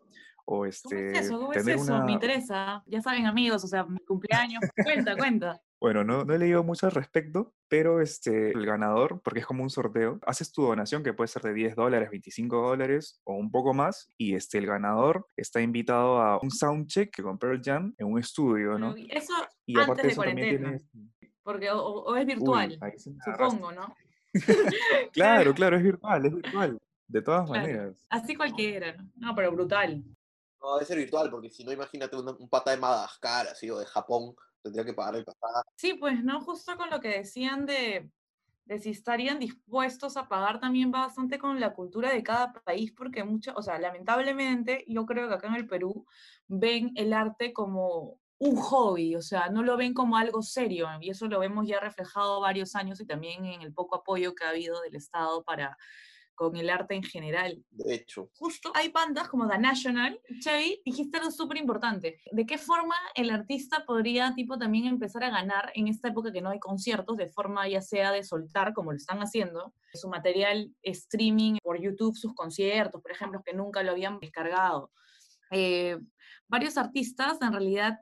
O 0.48 0.66
este, 0.66 0.96
¿Cómo 0.96 1.12
es 1.12 1.26
eso? 1.26 1.40
¿Cómo 1.40 1.54
es 1.54 1.68
eso? 1.68 2.04
Me 2.04 2.12
interesa. 2.14 2.84
Ya 2.86 3.02
saben, 3.02 3.26
amigos, 3.26 3.64
o 3.64 3.68
sea, 3.68 3.84
mi 3.84 4.00
cumpleaños. 4.00 4.62
cuenta, 4.84 5.16
cuenta. 5.16 5.62
Bueno, 5.80 6.04
no, 6.04 6.24
no, 6.24 6.34
he 6.34 6.40
leído 6.40 6.64
mucho 6.64 6.86
al 6.86 6.94
respecto, 6.94 7.54
pero 7.68 8.02
este, 8.02 8.52
el 8.52 8.66
ganador, 8.66 9.22
porque 9.24 9.42
es 9.42 9.46
como 9.46 9.62
un 9.62 9.70
sorteo, 9.70 10.20
haces 10.26 10.52
tu 10.52 10.64
donación 10.64 11.04
que 11.04 11.14
puede 11.14 11.28
ser 11.28 11.44
de 11.44 11.54
10 11.54 11.76
dólares, 11.76 12.10
25 12.10 12.70
dólares 12.70 13.22
o 13.24 13.36
un 13.36 13.52
poco 13.52 13.74
más, 13.74 14.10
y 14.18 14.36
este, 14.36 14.58
el 14.58 14.66
ganador 14.66 15.28
está 15.36 15.62
invitado 15.62 16.22
a 16.22 16.40
un 16.42 16.50
soundcheck 16.50 17.22
con 17.22 17.38
Pearl 17.38 17.62
Jam 17.64 17.94
en 17.98 18.08
un 18.08 18.20
estudio, 18.20 18.80
¿no? 18.80 18.96
Eso 19.10 19.34
y 19.66 19.78
antes 19.80 20.08
de 20.08 20.16
cuarentena, 20.16 20.82
porque 21.44 21.70
o, 21.72 22.16
es 22.16 22.26
virtual, 22.26 22.80
supongo, 23.24 23.72
¿no? 23.72 23.96
claro, 25.14 25.54
claro, 25.54 25.78
es 25.78 25.84
virtual, 25.84 26.26
es 26.26 26.34
virtual, 26.34 26.80
de 27.08 27.22
todas 27.22 27.50
maneras. 27.50 28.06
Así 28.10 28.36
cualquiera, 28.36 28.94
¿no? 28.94 29.12
No, 29.18 29.36
pero 29.36 29.52
brutal. 29.52 30.04
No, 30.66 30.74
debe 30.74 30.86
ser 30.86 30.98
virtual, 30.98 31.30
porque 31.30 31.52
si 31.52 31.64
no, 31.64 31.72
imagínate 31.72 32.16
un, 32.16 32.50
pata 32.50 32.72
de 32.72 32.78
Madagascar, 32.78 33.48
así, 33.48 33.70
o 33.70 33.78
de 33.78 33.86
Japón, 33.86 34.36
tendría 34.64 34.84
que 34.84 34.96
pagar 34.96 35.16
el 35.16 35.24
pasaje. 35.24 35.70
Sí, 35.76 35.94
pues, 35.94 36.24
¿no? 36.24 36.42
Justo 36.42 36.76
con 36.76 36.90
lo 36.90 37.00
que 37.00 37.10
decían 37.10 37.68
de, 37.68 38.10
de 38.66 38.80
si 38.80 38.90
estarían 38.90 39.38
dispuestos 39.38 40.18
a 40.18 40.28
pagar 40.28 40.60
también 40.60 40.90
bastante 40.90 41.38
con 41.38 41.60
la 41.60 41.76
cultura 41.76 42.12
de 42.12 42.24
cada 42.24 42.52
país, 42.52 42.92
porque 42.94 43.24
mucho, 43.24 43.54
o 43.56 43.62
sea, 43.62 43.78
lamentablemente, 43.78 44.84
yo 44.88 45.06
creo 45.06 45.28
que 45.28 45.36
acá 45.36 45.48
en 45.50 45.56
el 45.56 45.68
Perú 45.68 46.08
ven 46.48 46.92
el 46.96 47.14
arte 47.14 47.54
como 47.54 48.20
un 48.40 48.56
hobby, 48.56 49.16
o 49.16 49.22
sea, 49.22 49.50
no 49.50 49.62
lo 49.62 49.78
ven 49.78 49.94
como 49.94 50.18
algo 50.18 50.42
serio, 50.42 50.88
y 51.00 51.12
eso 51.12 51.28
lo 51.28 51.40
vemos 51.40 51.68
ya 51.68 51.80
reflejado 51.80 52.42
varios 52.42 52.76
años 52.76 53.00
y 53.00 53.06
también 53.06 53.46
en 53.46 53.62
el 53.62 53.72
poco 53.72 53.98
apoyo 53.98 54.34
que 54.34 54.46
ha 54.46 54.50
habido 54.50 54.82
del 54.82 54.96
Estado 54.96 55.44
para 55.44 55.78
con 56.36 56.56
el 56.58 56.70
arte 56.70 56.96
en 56.96 57.04
general. 57.04 57.64
De 57.72 57.96
hecho. 57.96 58.30
Justo 58.36 58.72
hay 58.76 58.90
bandas 58.90 59.28
como 59.30 59.48
The 59.48 59.58
National. 59.58 60.20
Chevy, 60.40 60.82
dijiste 60.86 61.18
algo 61.18 61.32
súper 61.32 61.58
importante. 61.58 62.20
¿De 62.32 62.46
qué 62.46 62.58
forma 62.58 62.96
el 63.16 63.30
artista 63.30 63.86
podría 63.86 64.36
tipo 64.36 64.58
también 64.58 64.86
empezar 64.86 65.24
a 65.24 65.30
ganar 65.30 65.72
en 65.74 65.88
esta 65.88 66.10
época 66.10 66.32
que 66.32 66.42
no 66.42 66.50
hay 66.50 66.60
conciertos, 66.60 67.18
de 67.18 67.28
forma 67.28 67.68
ya 67.68 67.82
sea 67.82 68.12
de 68.12 68.24
soltar, 68.24 68.74
como 68.74 68.92
lo 68.92 68.98
están 68.98 69.20
haciendo, 69.20 69.74
su 69.94 70.10
material 70.10 70.72
streaming 70.84 71.58
por 71.64 71.82
YouTube, 71.82 72.16
sus 72.16 72.34
conciertos, 72.34 73.02
por 73.02 73.12
ejemplo, 73.12 73.42
que 73.44 73.54
nunca 73.54 73.82
lo 73.82 73.92
habían 73.92 74.20
descargado? 74.20 74.92
Eh, 75.52 75.98
varios 76.48 76.78
artistas 76.78 77.42
en 77.42 77.52
realidad 77.52 78.00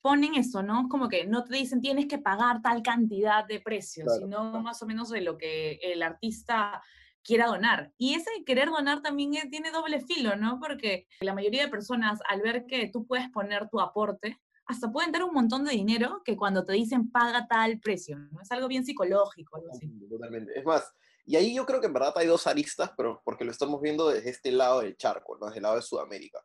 ponen 0.00 0.34
eso, 0.34 0.62
¿no? 0.62 0.88
Como 0.88 1.08
que 1.08 1.26
no 1.26 1.44
te 1.44 1.56
dicen 1.56 1.80
tienes 1.80 2.06
que 2.06 2.18
pagar 2.18 2.62
tal 2.62 2.82
cantidad 2.82 3.46
de 3.46 3.60
precios, 3.60 4.08
sino 4.18 4.62
más 4.62 4.82
o 4.82 4.86
menos 4.86 5.10
de 5.10 5.20
lo 5.20 5.36
que 5.36 5.78
el 5.82 6.02
artista 6.02 6.82
quiera 7.26 7.46
donar. 7.46 7.92
Y 7.98 8.14
ese 8.14 8.30
querer 8.44 8.68
donar 8.68 9.02
también 9.02 9.50
tiene 9.50 9.70
doble 9.70 10.00
filo, 10.00 10.36
¿no? 10.36 10.60
Porque 10.60 11.06
la 11.20 11.34
mayoría 11.34 11.64
de 11.64 11.68
personas, 11.68 12.20
al 12.28 12.40
ver 12.40 12.66
que 12.66 12.88
tú 12.88 13.06
puedes 13.06 13.28
poner 13.30 13.68
tu 13.68 13.80
aporte, 13.80 14.38
hasta 14.66 14.90
pueden 14.90 15.12
dar 15.12 15.24
un 15.24 15.34
montón 15.34 15.64
de 15.64 15.72
dinero 15.72 16.22
que 16.24 16.36
cuando 16.36 16.64
te 16.64 16.72
dicen 16.72 17.10
paga 17.10 17.46
tal 17.48 17.80
precio, 17.80 18.18
¿no? 18.18 18.40
Es 18.40 18.50
algo 18.50 18.68
bien 18.68 18.84
psicológico, 18.84 19.56
algo. 19.56 19.70
Totalmente. 20.08 20.58
Es 20.58 20.64
más, 20.64 20.92
y 21.24 21.36
ahí 21.36 21.54
yo 21.54 21.66
creo 21.66 21.80
que 21.80 21.88
en 21.88 21.92
verdad 21.92 22.12
hay 22.16 22.26
dos 22.26 22.46
aristas, 22.46 22.92
pero 22.96 23.20
porque 23.24 23.44
lo 23.44 23.50
estamos 23.50 23.80
viendo 23.80 24.08
desde 24.08 24.30
este 24.30 24.52
lado 24.52 24.80
del 24.80 24.96
charco, 24.96 25.36
¿no? 25.36 25.46
Desde 25.46 25.58
el 25.58 25.62
lado 25.64 25.76
de 25.76 25.82
Sudamérica. 25.82 26.44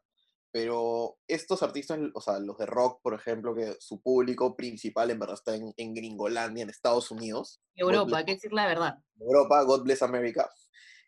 Pero 0.52 1.18
estos 1.28 1.64
artistas, 1.64 2.00
o 2.14 2.22
sea, 2.22 2.40
los 2.40 2.58
de 2.58 2.66
rock, 2.66 3.02
por 3.02 3.14
ejemplo, 3.14 3.56
que 3.56 3.76
su 3.80 4.02
público 4.02 4.56
principal 4.56 5.10
en 5.10 5.20
verdad 5.20 5.36
está 5.36 5.56
en, 5.56 5.74
en 5.78 5.94
Gringolandia, 5.94 6.64
en 6.64 6.70
Estados 6.70 7.10
Unidos. 7.10 7.62
Europa, 7.76 8.18
hay 8.18 8.26
que 8.26 8.34
decir 8.34 8.52
la 8.52 8.68
verdad. 8.68 8.96
Europa, 9.20 9.64
God 9.64 9.84
bless 9.84 10.02
America 10.02 10.50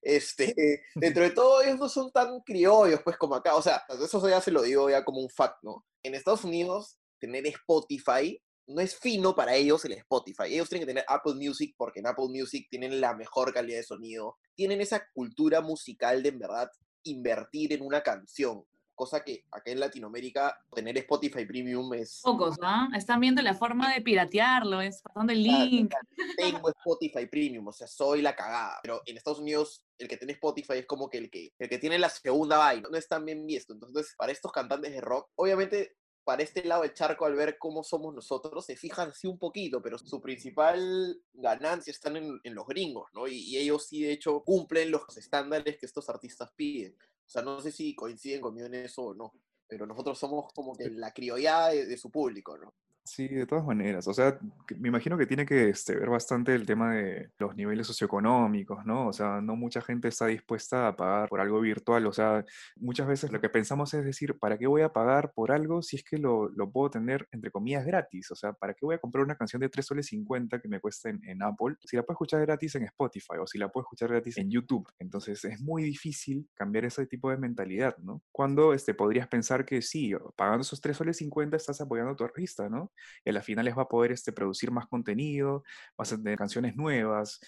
este, 0.04 0.54
dentro 0.96 1.24
de 1.24 1.32
todo 1.32 1.62
ellos 1.62 1.80
no 1.80 1.90
son 1.90 2.12
tan 2.12 2.42
criollos, 2.42 3.02
pues, 3.04 3.18
como 3.18 3.36
acá. 3.36 3.56
O 3.56 3.62
sea, 3.62 3.84
eso 3.90 4.30
ya 4.30 4.42
se 4.42 4.52
lo 4.52 4.62
digo 4.62 4.90
ya 4.90 5.04
como 5.04 5.20
un 5.20 5.30
fact, 5.30 5.58
¿no? 5.64 5.86
En 6.04 6.14
Estados 6.14 6.44
Unidos, 6.44 7.00
tener 7.20 7.48
Spotify 7.48 8.40
no 8.66 8.80
es 8.82 8.98
fino 8.98 9.36
para 9.36 9.56
ellos 9.56 9.84
el 9.84 9.94
Spotify. 9.94 10.54
Ellos 10.54 10.70
tienen 10.70 10.88
que 10.88 10.94
tener 10.94 11.06
Apple 11.10 11.34
Music 11.36 11.76
porque 11.78 12.00
en 12.00 12.08
Apple 12.08 12.30
Music 12.30 12.68
tienen 12.70 13.02
la 13.02 13.14
mejor 13.14 13.54
calidad 13.54 13.78
de 13.78 13.84
sonido. 13.84 14.38
Tienen 14.56 14.80
esa 14.80 15.06
cultura 15.14 15.60
musical 15.60 16.24
de 16.24 16.30
en 16.30 16.40
verdad 16.40 16.70
invertir 17.04 17.74
en 17.74 17.82
una 17.82 18.02
canción 18.02 18.64
cosa 18.96 19.24
que 19.24 19.46
acá 19.52 19.72
en 19.72 19.80
Latinoamérica 19.80 20.58
tener 20.74 20.98
Spotify 20.98 21.46
Premium 21.46 21.94
es... 21.94 22.22
Pocos, 22.24 22.60
¿no? 22.60 22.90
Están 22.96 23.20
viendo 23.20 23.42
la 23.42 23.54
forma 23.54 23.94
de 23.94 24.02
piratearlo, 24.02 24.82
es 24.82 25.02
pasando 25.02 25.34
el 25.34 25.44
link. 25.44 25.94
tengo 26.38 26.70
Spotify 26.70 27.26
Premium, 27.28 27.68
o 27.68 27.74
sea, 27.74 27.88
soy 27.88 28.22
la 28.22 28.36
cagada, 28.36 28.80
pero 28.82 29.02
en 29.06 29.18
Estados 29.18 29.40
Unidos 29.40 29.84
el 29.98 30.08
que 30.08 30.18
tiene 30.18 30.34
Spotify 30.34 30.80
es 30.80 30.86
como 30.86 31.10
que 31.10 31.18
el 31.18 31.30
que, 31.30 31.54
el 31.58 31.70
que 31.70 31.78
tiene 31.78 31.98
la 32.00 32.10
segunda 32.10 32.58
vaina, 32.58 32.90
no 32.92 32.98
es 32.98 33.08
tan 33.08 33.26
bien 33.26 33.46
visto. 33.46 33.74
Entonces, 33.74 34.14
para 34.18 34.32
estos 34.32 34.52
cantantes 34.52 34.92
de 34.92 35.02
rock, 35.02 35.30
obviamente 35.36 35.96
para 36.24 36.44
este 36.44 36.64
lado 36.64 36.84
del 36.84 36.94
charco, 36.94 37.26
al 37.26 37.36
ver 37.36 37.58
cómo 37.58 37.84
somos 37.84 38.14
nosotros, 38.14 38.66
se 38.66 38.76
fijan 38.76 39.10
así 39.10 39.28
un 39.28 39.38
poquito, 39.38 39.82
pero 39.82 39.98
su 39.98 40.22
principal 40.22 41.22
ganancia 41.34 41.92
están 41.92 42.16
en, 42.16 42.56
los 42.56 42.66
gringos, 42.66 43.10
¿no? 43.14 43.28
Y, 43.28 43.40
y, 43.40 43.58
ellos 43.58 43.88
sí, 43.88 44.04
de 44.04 44.14
hecho, 44.14 44.42
cumplen 44.44 44.92
los 44.92 45.18
estándares 45.18 45.78
que 45.78 45.86
estos 45.86 46.10
artistas 46.10 46.52
piden. 46.56 46.96
O 47.26 47.30
sea, 47.30 47.42
no 47.42 47.62
sé 47.62 47.72
si 47.72 47.96
coinciden 47.96 48.42
conmigo 48.42 48.68
en 48.68 48.76
eso 48.76 49.04
o 49.04 49.14
no, 49.14 49.34
pero 49.68 49.86
nosotros 49.86 50.20
somos 50.20 50.52
como 50.54 50.76
que 50.76 50.90
la 50.90 51.12
criollada 51.12 51.70
de, 51.70 51.98
su 51.98 52.12
público, 52.12 52.58
¿no? 52.58 52.74
Sí, 53.06 53.28
de 53.28 53.46
todas 53.46 53.66
maneras. 53.66 54.08
O 54.08 54.14
sea, 54.14 54.40
me 54.80 54.88
imagino 54.88 55.18
que 55.18 55.26
tiene 55.26 55.46
que 55.46 55.68
este, 55.70 55.94
ver 55.94 56.10
bastante 56.10 56.56
el 56.56 56.66
tema 56.66 56.94
de 56.96 57.32
los 57.38 57.54
niveles 57.56 57.86
socioeconómicos, 57.86 58.86
¿no? 58.86 59.08
O 59.08 59.14
sea, 59.14 59.42
no 59.42 59.58
mucha 59.58 59.82
gente 59.82 60.08
está 60.08 60.28
dispuesta 60.28 60.88
a 60.88 60.96
pagar 60.96 61.28
por 61.28 61.42
algo 61.42 61.60
virtual. 61.60 62.08
O 62.08 62.14
sea, 62.14 62.46
muchas 62.78 63.06
veces 63.06 63.32
lo 63.32 63.42
que 63.42 63.50
pensamos 63.50 63.94
es 63.94 64.06
decir, 64.06 64.40
¿para 64.40 64.58
qué 64.58 64.68
voy 64.68 64.84
a 64.84 64.94
pagar 64.94 65.34
por 65.34 65.52
algo 65.52 65.82
si 65.82 65.98
es 65.98 66.04
que 66.04 66.18
lo, 66.18 66.50
puedo 66.72 66.92
tener, 66.92 67.28
entre 67.32 67.52
comillas, 67.52 67.86
gratis? 67.86 68.32
O 68.32 68.36
sea, 68.36 68.54
¿para 68.54 68.74
qué 68.74 68.86
voy 68.86 68.96
a 68.96 69.00
comprar 69.00 69.26
una 69.26 69.36
canción 69.36 69.60
de 69.60 69.70
3 69.70 69.86
soles 69.86 70.06
50 70.08 70.62
que 70.62 70.70
me 70.70 70.80
cuesta 70.80 71.10
en, 71.10 71.22
en 71.26 71.44
Apple 71.44 71.76
si 71.84 71.98
la 71.98 72.04
puedo 72.04 72.16
escuchar 72.16 72.42
gratis 72.42 72.76
en 72.76 72.84
Spotify 72.86 73.36
o 73.42 73.46
si 73.46 73.58
la 73.58 73.68
puedo 73.68 73.84
escuchar 73.84 74.10
gratis 74.10 74.38
en 74.38 74.50
YouTube? 74.50 74.88
Entonces, 74.98 75.44
es 75.44 75.60
muy 75.60 75.84
difícil 75.84 76.48
cambiar 76.54 76.86
ese 76.86 77.06
tipo 77.06 77.30
de 77.30 77.38
mentalidad, 77.38 77.98
¿no? 77.98 78.24
Cuando 78.32 78.74
este, 78.74 78.94
podrías 78.94 79.28
pensar 79.28 79.66
que 79.66 79.82
sí, 79.82 80.14
pagando 80.38 80.62
esos 80.62 80.80
3 80.80 80.96
soles 80.96 81.18
50 81.18 81.58
estás 81.58 81.82
apoyando 81.82 82.14
a 82.14 82.16
tu 82.16 82.24
artista, 82.24 82.70
¿no? 82.70 82.93
Y 83.24 83.30
a 83.30 83.34
la 83.34 83.42
final 83.42 83.66
les 83.66 83.78
va 83.78 83.84
a 83.84 83.88
poder 83.88 84.12
este, 84.12 84.32
producir 84.32 84.72
más 84.72 84.88
contenido, 84.88 85.64
vas 85.98 86.14
a 86.14 86.18
tener 86.18 86.38
canciones 86.38 86.76
nuevas 86.76 87.40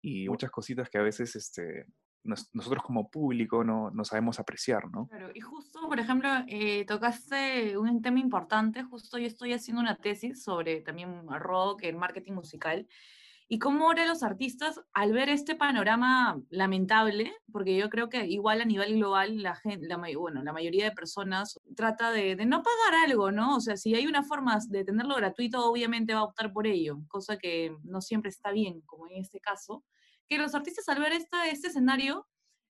y 0.00 0.28
muchas 0.28 0.50
cositas 0.50 0.88
que 0.90 0.98
a 0.98 1.02
veces 1.02 1.36
este, 1.36 1.86
nosotros 2.24 2.82
como 2.82 3.10
público 3.10 3.64
no, 3.64 3.90
no, 3.90 4.04
sabemos 4.04 4.38
apreciar, 4.38 4.90
¿no? 4.90 5.08
Claro, 5.08 5.30
y 5.34 5.40
justo, 5.40 5.80
por 5.88 5.98
ejemplo, 5.98 6.28
eh, 6.46 6.84
tocaste 6.86 7.76
un 7.76 8.00
tema 8.00 8.20
importante, 8.20 8.84
justo 8.84 9.18
yo 9.18 9.26
estoy 9.26 9.52
haciendo 9.52 9.80
una 9.80 9.96
tesis 9.96 10.42
sobre 10.42 10.80
también 10.80 11.26
rock, 11.28 11.82
el 11.82 11.96
marketing 11.96 12.32
musical, 12.32 12.86
y 13.48 13.58
cómo 13.58 13.86
ahora 13.86 14.06
los 14.06 14.22
artistas, 14.22 14.80
al 14.92 15.12
ver 15.12 15.28
este 15.28 15.54
panorama 15.54 16.40
lamentable, 16.50 17.32
porque 17.52 17.76
yo 17.76 17.90
creo 17.90 18.08
que 18.08 18.26
igual 18.26 18.60
a 18.60 18.64
nivel 18.64 18.96
global, 18.96 19.42
la, 19.42 19.54
gente, 19.56 19.86
la, 19.86 19.98
bueno, 20.16 20.42
la 20.42 20.52
mayoría 20.52 20.84
de 20.84 20.92
personas 20.92 21.60
trata 21.76 22.10
de, 22.10 22.36
de, 22.36 22.46
no 22.46 22.62
pagar 22.62 23.04
algo, 23.06 23.30
¿no? 23.30 23.56
O 23.56 23.60
sea, 23.60 23.76
si 23.76 23.94
hay 23.94 24.06
una 24.06 24.22
forma 24.22 24.58
de 24.68 24.84
tenerlo 24.84 25.16
gratuito, 25.16 25.64
obviamente 25.64 26.14
va 26.14 26.20
a 26.20 26.24
optar 26.24 26.52
por 26.52 26.66
ello, 26.66 26.98
cosa 27.08 27.36
que 27.36 27.76
no 27.84 28.00
siempre 28.00 28.30
está 28.30 28.52
bien, 28.52 28.80
como 28.82 29.06
en 29.08 29.20
este 29.20 29.40
caso 29.40 29.84
que 30.28 30.38
los 30.38 30.54
artistas 30.54 30.88
al 30.88 30.98
ver 31.00 31.12
esta, 31.12 31.48
este 31.48 31.68
escenario 31.68 32.26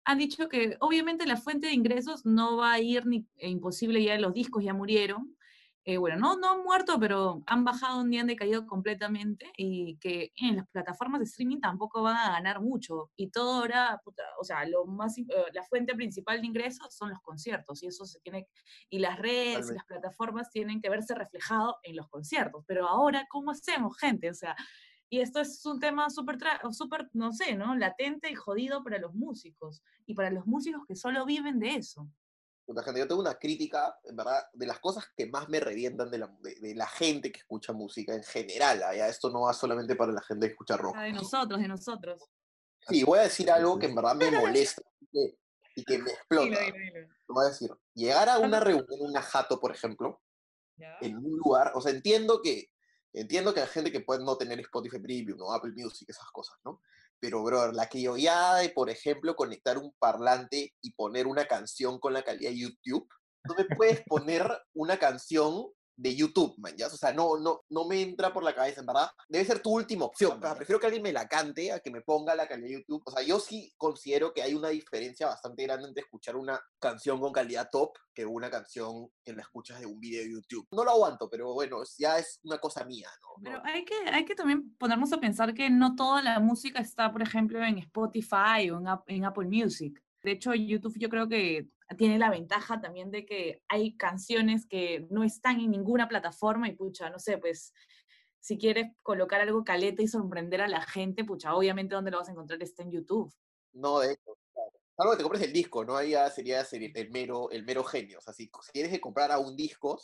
han 0.06 0.18
dicho 0.18 0.48
que 0.50 0.78
obviamente 0.80 1.26
la 1.26 1.38
fuente 1.38 1.68
de 1.68 1.74
ingresos 1.74 2.26
no 2.26 2.58
va 2.58 2.72
a 2.74 2.80
ir 2.80 3.06
ni 3.06 3.28
e 3.36 3.50
imposible, 3.50 4.04
ya 4.04 4.18
los 4.18 4.34
discos 4.34 4.64
ya 4.64 4.74
murieron. 4.74 5.36
Eh, 5.90 5.98
bueno, 5.98 6.18
no, 6.18 6.38
no 6.38 6.52
han 6.52 6.64
muerto, 6.64 7.00
pero 7.00 7.42
han 7.48 7.64
bajado 7.64 8.02
un 8.02 8.12
día, 8.12 8.22
han 8.22 8.28
decaído 8.28 8.68
completamente 8.68 9.52
y 9.58 9.98
que 9.98 10.32
en 10.36 10.58
las 10.58 10.68
plataformas 10.68 11.20
de 11.20 11.26
streaming 11.26 11.60
tampoco 11.62 12.04
van 12.04 12.16
a 12.16 12.30
ganar 12.34 12.62
mucho. 12.62 13.10
Y 13.16 13.32
todo 13.32 13.62
ahora, 13.62 14.00
o 14.40 14.44
sea, 14.44 14.68
lo 14.68 14.86
más, 14.86 15.18
eh, 15.18 15.26
la 15.52 15.64
fuente 15.64 15.96
principal 15.96 16.42
de 16.42 16.46
ingresos 16.46 16.94
son 16.94 17.10
los 17.10 17.20
conciertos 17.22 17.82
y 17.82 17.88
eso 17.88 18.06
se 18.06 18.20
tiene, 18.20 18.48
y 18.88 19.00
las 19.00 19.18
redes 19.18 19.72
y 19.72 19.74
las 19.74 19.86
plataformas 19.86 20.52
tienen 20.52 20.80
que 20.80 20.92
verse 20.92 21.16
reflejado 21.16 21.78
en 21.82 21.96
los 21.96 22.08
conciertos. 22.08 22.64
Pero 22.68 22.88
ahora, 22.88 23.26
¿cómo 23.28 23.50
hacemos, 23.50 23.98
gente? 23.98 24.30
O 24.30 24.36
sea, 24.36 24.56
y 25.10 25.22
esto 25.22 25.40
es 25.40 25.66
un 25.66 25.80
tema 25.80 26.12
súper, 26.12 26.38
super, 26.70 27.10
no 27.14 27.34
sé, 27.34 27.56
¿no? 27.56 27.76
Latente 27.76 28.30
y 28.30 28.36
jodido 28.36 28.84
para 28.84 29.00
los 29.00 29.16
músicos. 29.16 29.82
Y 30.06 30.14
para 30.14 30.30
los 30.30 30.46
músicos 30.46 30.86
que 30.88 30.96
solo 30.96 31.26
viven 31.26 31.58
de 31.58 31.78
eso. 31.78 32.08
Gente, 32.84 33.00
yo 33.00 33.08
tengo 33.08 33.22
una 33.22 33.36
crítica, 33.36 34.00
en 34.04 34.16
verdad, 34.16 34.44
de 34.54 34.66
las 34.66 34.80
cosas 34.80 35.06
que 35.16 35.26
más 35.28 35.50
me 35.50 35.60
revientan 35.60 36.10
de 36.10 36.18
la, 36.20 36.36
de, 36.42 36.76
la 36.76 36.88
gente 36.88 37.32
que 37.32 37.40
escucha 37.40 37.74
música 37.74 38.14
en 38.14 38.24
general. 38.24 38.84
¿ah? 38.84 38.96
Ya 38.96 39.08
esto 39.08 39.30
no 39.30 39.42
va 39.42 39.54
solamente 39.54 39.96
para 39.96 40.12
la 40.12 40.22
gente 40.22 40.48
que 40.48 40.54
escucha 40.54 40.78
rock. 40.78 40.98
De 40.98 41.12
nosotros, 41.12 41.60
de 41.60 41.68
nosotros. 41.68 42.30
Sí, 42.88 43.04
voy 43.04 43.20
a 43.20 43.24
decir 43.24 43.52
algo 43.52 43.78
que 43.78 43.88
en 43.88 43.96
verdad 43.96 44.16
me 44.16 44.32
molesta 44.32 44.82
y 45.76 45.84
que, 45.84 45.98
me 45.98 46.12
explota. 46.12 46.60
Voy 47.28 47.46
a 47.46 47.50
decir, 47.50 47.72
llegar 47.94 48.30
a 48.30 48.40
una 48.40 48.60
reunión, 48.60 48.86
una 49.00 49.22
jato, 49.22 49.60
por 49.60 49.72
ejemplo, 49.72 50.22
en 51.02 51.18
un 51.18 51.38
lugar, 51.38 51.74
o 51.76 51.82
sea, 51.82 51.92
entiendo 51.92 52.42
que 52.42 52.72
Entiendo 53.14 53.54
que 53.54 53.62
hay 53.62 53.68
gente 53.68 53.92
que 53.92 54.02
puede 54.02 54.24
no 54.24 54.38
tener 54.38 54.60
Spotify 54.60 55.00
Premium 55.00 55.42
o 55.42 55.52
Apple 55.52 55.72
Music, 55.76 56.08
esas 56.10 56.30
cosas, 56.32 56.58
¿no? 56.64 56.82
Pero, 57.20 57.44
bro, 57.44 57.72
la 57.72 57.90
ya 58.18 58.56
de, 58.56 58.70
por 58.70 58.90
ejemplo, 58.90 59.36
conectar 59.36 59.78
un 59.78 59.94
parlante 60.00 60.74
y 60.82 60.92
poner 60.92 61.28
una 61.28 61.46
canción 61.46 62.00
con 62.00 62.14
la 62.14 62.24
calidad 62.24 62.52
de 62.52 62.60
YouTube, 62.60 63.08
no 63.48 63.56
me 63.56 63.66
puedes 63.76 64.02
poner 64.04 64.48
una 64.74 64.98
canción 64.98 65.68
de 66.00 66.16
YouTube, 66.16 66.56
man, 66.58 66.74
¿ya? 66.78 66.88
O 66.88 66.90
sea, 66.92 67.12
no, 67.12 67.38
no, 67.38 67.62
no 67.70 67.86
me 67.86 68.02
entra 68.02 68.32
por 68.32 68.42
la 68.42 68.56
cabeza, 68.56 68.80
en 68.80 68.86
verdad. 68.86 69.10
Debe 69.28 69.44
ser 69.44 69.62
tu 69.62 69.72
última 69.72 70.06
opción. 70.06 70.40
prefiero 70.40 70.80
que 70.80 70.88
alguien 70.88 71.04
me 71.04 71.12
la 71.12 71.28
cante 71.28 71.74
a 71.74 71.80
que 71.80 71.92
me 71.92 72.02
ponga 72.02 72.36
la 72.36 72.48
calidad 72.48 72.70
de 72.70 72.74
YouTube. 72.76 73.04
O 73.06 73.12
sea, 73.12 73.22
yo 73.22 73.38
sí 73.40 73.74
considero 73.78 74.34
que 74.34 74.42
hay 74.42 74.54
una 74.54 74.70
diferencia 74.70 75.28
bastante 75.28 75.64
grande 75.64 75.90
entre 75.90 76.04
escuchar 76.04 76.38
una 76.38 76.60
canción 76.80 77.20
con 77.20 77.34
calidad 77.34 77.70
top 77.70 77.92
que 78.14 78.26
una 78.26 78.50
canción 78.50 79.10
que 79.26 79.34
la 79.34 79.42
escuchas 79.42 79.82
de 79.82 79.88
un 79.88 80.00
video 80.00 80.24
de 80.24 80.32
YouTube. 80.32 80.68
No 80.72 80.86
lo 80.86 80.92
aguanto, 80.92 81.30
pero 81.30 81.54
bueno, 81.54 81.82
ya 81.98 82.18
es 82.18 82.40
una 82.44 82.60
cosa 82.60 82.86
mía, 82.86 83.10
¿no? 83.22 83.44
Pero 83.44 83.62
hay 83.66 83.84
que, 83.84 83.96
hay 84.10 84.24
que 84.24 84.36
también 84.36 84.74
ponernos 84.78 85.12
a 85.12 85.20
pensar 85.20 85.54
que 85.54 85.70
no 85.70 85.96
toda 85.96 86.22
la 86.22 86.40
música 86.40 86.80
está, 86.80 87.12
por 87.12 87.22
ejemplo, 87.22 87.62
en 87.62 87.78
Spotify 87.80 88.70
o 88.72 88.80
en, 88.80 88.88
en 89.08 89.26
Apple 89.26 89.48
Music. 89.48 90.02
De 90.24 90.32
hecho, 90.32 90.54
YouTube 90.54 90.98
yo 90.98 91.10
creo 91.10 91.28
que 91.28 91.70
tiene 91.98 92.20
la 92.20 92.30
ventaja 92.30 92.82
también 92.82 93.10
de 93.12 93.26
que 93.26 93.64
hay 93.68 93.96
canciones 93.96 94.66
que 94.68 95.08
no 95.10 95.24
están 95.24 95.60
en 95.60 95.72
ninguna 95.72 96.08
plataforma 96.08 96.68
y 96.68 96.76
pucha, 96.76 97.10
no 97.10 97.20
sé, 97.20 97.38
pues 97.38 97.74
si 98.40 98.58
quieres 98.58 98.92
colocar 99.02 99.42
algo 99.42 99.64
caleta 99.64 100.02
y 100.02 100.08
sorprender 100.08 100.62
a 100.62 100.68
la 100.68 100.82
gente, 100.82 101.24
pucha, 101.24 101.56
obviamente 101.56 101.96
donde 101.96 102.12
lo 102.12 102.20
vas 102.20 102.30
a 102.30 102.32
encontrar 102.32 102.62
está 102.62 102.84
en 102.84 102.92
YouTube. 102.92 103.34
No, 103.74 104.00
de 104.00 104.14
hecho, 104.14 104.38
claro. 104.54 104.72
Algo 104.98 105.12
que 105.12 105.18
te 105.18 105.24
compres 105.24 105.44
el 105.44 105.54
disco, 105.54 105.86
¿no? 105.86 105.96
Ahí 105.96 106.12
ya 106.12 106.30
sería 106.30 106.66
el 106.72 107.10
mero, 107.12 107.50
el 107.52 107.64
mero 107.64 107.84
genio. 107.84 108.20
O 108.20 108.22
sea, 108.22 108.34
si, 108.34 108.50
quieres 108.74 108.92
que 108.92 109.00
comprar 109.00 109.32
a 109.32 109.40
un 109.40 109.56
disco, 109.56 110.00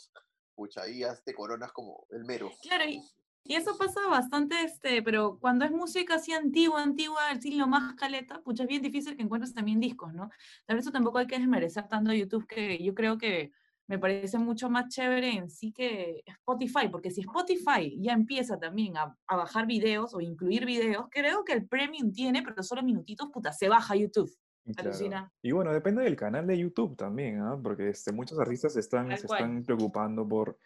pucha, 0.54 0.82
ahí 0.82 1.00
ya 1.00 1.14
te 1.22 1.34
coronas 1.34 1.72
como 1.72 2.06
el 2.10 2.24
mero. 2.24 2.50
Claro, 2.62 2.84
y, 2.88 3.02
y 3.48 3.54
eso 3.54 3.76
pasa 3.78 4.00
bastante, 4.08 4.62
este, 4.62 5.02
pero 5.02 5.38
cuando 5.38 5.64
es 5.64 5.70
música 5.70 6.16
así 6.16 6.32
antigua, 6.32 6.82
antigua, 6.82 7.30
el 7.30 7.38
estilo 7.38 7.66
más 7.66 7.94
caleta, 7.94 8.42
pucha, 8.42 8.64
es 8.64 8.68
bien 8.68 8.82
difícil 8.82 9.16
que 9.16 9.22
encuentres 9.22 9.54
también 9.54 9.80
discos, 9.80 10.12
¿no? 10.12 10.30
Tal 10.64 10.76
vez 10.76 10.84
eso 10.84 10.92
tampoco 10.92 11.18
hay 11.18 11.26
que 11.26 11.38
desmerecer 11.38 11.86
tanto 11.88 12.12
YouTube 12.12 12.46
que 12.46 12.82
yo 12.82 12.94
creo 12.94 13.18
que 13.18 13.52
me 13.88 13.98
parece 13.98 14.38
mucho 14.38 14.68
más 14.68 14.88
chévere 14.88 15.30
en 15.34 15.48
sí 15.48 15.72
que 15.72 16.22
Spotify, 16.26 16.88
porque 16.90 17.10
si 17.10 17.20
Spotify 17.20 17.96
ya 18.00 18.12
empieza 18.12 18.58
también 18.58 18.96
a, 18.96 19.16
a 19.26 19.36
bajar 19.36 19.66
videos 19.66 20.14
o 20.14 20.20
incluir 20.20 20.66
videos, 20.66 21.06
creo 21.10 21.44
que 21.44 21.52
el 21.52 21.66
premium 21.68 22.12
tiene, 22.12 22.42
pero 22.42 22.62
solo 22.62 22.82
minutitos, 22.82 23.30
puta, 23.30 23.52
se 23.52 23.68
baja 23.68 23.94
YouTube. 23.94 24.30
Alucina. 24.76 25.32
Y 25.42 25.52
bueno, 25.52 25.72
depende 25.72 26.02
del 26.02 26.16
canal 26.16 26.46
de 26.46 26.58
YouTube 26.58 26.96
también, 26.96 27.40
¿ah? 27.40 27.58
porque 27.62 27.90
este, 27.90 28.12
muchos 28.12 28.38
artistas 28.38 28.76
están, 28.76 29.08
se 29.16 29.26
están 29.26 29.62
preocupando 29.62 30.26
por 30.26 30.58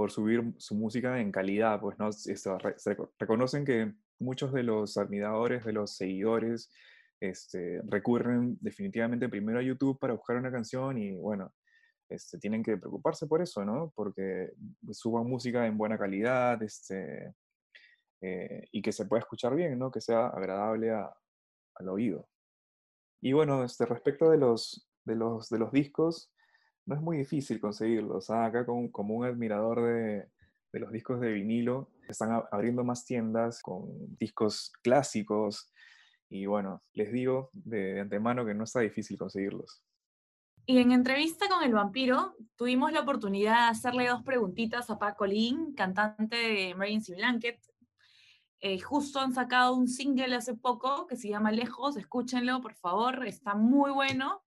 por 0.00 0.10
subir 0.10 0.54
su 0.56 0.74
música 0.74 1.20
en 1.20 1.30
calidad, 1.30 1.78
pues 1.78 1.98
no 1.98 2.08
Esto, 2.08 2.56
reconocen 3.18 3.66
que 3.66 3.92
muchos 4.18 4.50
de 4.50 4.62
los 4.62 4.96
admiradores, 4.96 5.62
de 5.62 5.74
los 5.74 5.94
seguidores, 5.94 6.72
este, 7.20 7.82
recurren 7.84 8.56
definitivamente 8.62 9.28
primero 9.28 9.58
a 9.58 9.62
YouTube 9.62 9.98
para 9.98 10.14
buscar 10.14 10.38
una 10.38 10.50
canción 10.50 10.96
y 10.96 11.18
bueno, 11.18 11.52
este, 12.08 12.38
tienen 12.38 12.62
que 12.62 12.78
preocuparse 12.78 13.26
por 13.26 13.42
eso, 13.42 13.62
¿no? 13.62 13.92
Porque 13.94 14.54
suban 14.90 15.26
música 15.26 15.66
en 15.66 15.76
buena 15.76 15.98
calidad 15.98 16.62
este, 16.62 17.34
eh, 18.22 18.68
y 18.72 18.80
que 18.80 18.92
se 18.92 19.04
pueda 19.04 19.20
escuchar 19.20 19.54
bien, 19.54 19.78
¿no? 19.78 19.90
Que 19.90 20.00
sea 20.00 20.28
agradable 20.28 20.92
al 20.92 21.88
oído. 21.90 22.26
Y 23.20 23.34
bueno, 23.34 23.64
este, 23.64 23.84
respecto 23.84 24.30
de 24.30 24.38
los, 24.38 24.88
de 25.04 25.16
los, 25.16 25.50
de 25.50 25.58
los 25.58 25.70
discos, 25.70 26.32
no 26.86 26.94
es 26.94 27.00
muy 27.00 27.18
difícil 27.18 27.60
conseguirlos. 27.60 28.30
acá 28.30 28.64
como, 28.66 29.14
un 29.14 29.24
admirador 29.24 29.82
de, 29.82 30.28
los 30.72 30.92
discos 30.92 31.20
de 31.20 31.32
vinilo, 31.32 31.90
están 32.08 32.42
abriendo 32.50 32.84
más 32.84 33.04
tiendas 33.04 33.62
con 33.62 34.16
discos 34.18 34.72
clásicos 34.82 35.72
y 36.28 36.46
bueno, 36.46 36.82
les 36.92 37.12
digo 37.12 37.50
de 37.52 38.00
antemano 38.00 38.44
que 38.44 38.54
no 38.54 38.64
está 38.64 38.80
difícil 38.80 39.18
conseguirlos. 39.18 39.82
Y 40.66 40.78
en 40.78 40.92
entrevista 40.92 41.48
con 41.48 41.64
el 41.64 41.72
vampiro, 41.72 42.36
tuvimos 42.54 42.92
la 42.92 43.00
oportunidad 43.00 43.64
de 43.64 43.70
hacerle 43.70 44.08
dos 44.08 44.22
preguntitas 44.22 44.88
a 44.90 44.98
Paco 44.98 45.26
Lin, 45.26 45.74
cantante 45.74 46.36
de 46.36 46.70
Emergency 46.70 47.14
Blanket. 47.14 47.58
Eh, 48.60 48.78
justo 48.78 49.18
han 49.20 49.32
sacado 49.32 49.74
un 49.74 49.88
single 49.88 50.34
hace 50.36 50.54
poco 50.54 51.06
que 51.06 51.16
se 51.16 51.28
llama 51.28 51.50
Lejos, 51.50 51.96
escúchenlo 51.96 52.60
por 52.60 52.74
favor, 52.74 53.26
está 53.26 53.54
muy 53.54 53.90
bueno. 53.90 54.42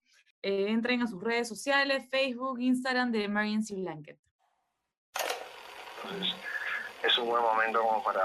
Eh, 0.45 0.65
entren 0.67 1.01
a 1.01 1.07
sus 1.07 1.23
redes 1.23 1.47
sociales, 1.47 2.03
Facebook, 2.09 2.59
Instagram 2.59 3.13
de 3.13 3.23
Emergency 3.23 3.75
Blanket. 3.75 4.17
es 7.01 7.17
un 7.17 7.29
buen 7.29 7.41
momento 7.41 7.81
como 7.81 8.03
para 8.03 8.21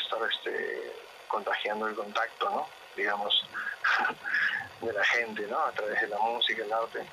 estar 0.00 0.20
este, 0.30 0.92
contagiando 1.26 1.88
el 1.88 1.96
contacto, 1.96 2.48
¿no? 2.48 2.68
Digamos, 2.96 3.44
de 4.82 4.92
la 4.92 5.04
gente, 5.04 5.48
¿no? 5.48 5.58
A 5.58 5.72
través 5.72 6.00
de 6.00 6.06
la 6.06 6.18
música, 6.18 6.62
el 6.62 6.72
arte. 6.72 7.04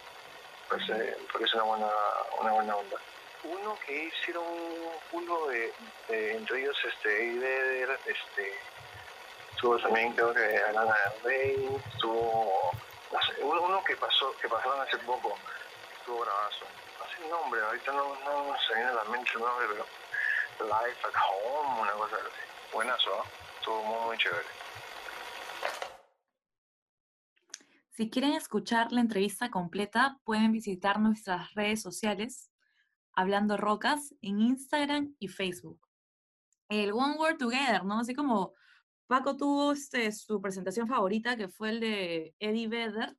Pues, 0.69 0.89
eh, 0.89 1.17
porque 1.31 1.45
es 1.45 1.53
una 1.55 1.63
buena, 1.63 1.89
una 2.39 2.51
buena 2.51 2.75
onda. 2.75 2.97
Uno 3.45 3.75
que 3.83 4.05
hicieron 4.05 4.45
uno 5.11 5.47
de, 5.47 5.73
entre 6.09 6.61
ellos 6.61 6.77
este 6.87 7.29
Eddie 7.31 7.87
este 8.05 8.53
estuvo 9.51 9.79
también 9.79 10.13
creo 10.13 10.33
que 10.33 10.57
Alana 10.69 10.95
Rey, 11.23 11.67
estuvo 11.93 12.71
uno 13.41 13.83
que 13.83 13.95
pasó, 13.95 14.35
que 14.41 14.47
pasaron 14.47 14.81
hace 14.81 14.97
poco, 14.99 15.37
estuvo 15.99 16.19
bravazo. 16.19 16.65
Hace 17.03 17.23
un 17.23 17.29
nombre, 17.29 17.61
ahorita 17.61 17.91
no, 17.91 18.15
no, 18.23 18.55
se 18.67 18.73
viene 18.75 18.89
a 18.89 18.93
la 18.93 19.03
mente 19.05 19.31
el 19.35 19.41
nombre, 19.41 19.67
pero 19.69 19.85
Life 20.59 20.99
at 21.05 21.13
Home, 21.29 21.81
una 21.81 21.91
cosa 21.93 22.15
así. 22.15 22.73
Buenazo, 22.73 23.09
¿eh? 23.11 23.27
estuvo 23.59 23.83
muy, 23.83 24.05
muy 24.07 24.17
chévere. 24.17 24.45
Si 27.91 28.09
quieren 28.09 28.33
escuchar 28.33 28.91
la 28.91 29.01
entrevista 29.01 29.49
completa, 29.49 30.19
pueden 30.25 30.51
visitar 30.51 30.99
nuestras 30.99 31.53
redes 31.53 31.81
sociales, 31.81 32.51
Hablando 33.13 33.55
Rocas, 33.55 34.13
en 34.21 34.41
Instagram 34.41 35.15
y 35.19 35.29
Facebook. 35.29 35.79
El 36.67 36.91
One 36.91 37.15
Word 37.17 37.37
Together, 37.37 37.85
¿no? 37.85 37.99
Así 37.99 38.13
como 38.13 38.53
Paco 39.07 39.37
tuvo 39.37 39.73
este, 39.73 40.11
su 40.11 40.41
presentación 40.41 40.87
favorita, 40.87 41.37
que 41.37 41.47
fue 41.47 41.69
el 41.69 41.79
de 41.79 42.35
Eddie 42.39 42.67
Vedder. 42.67 43.15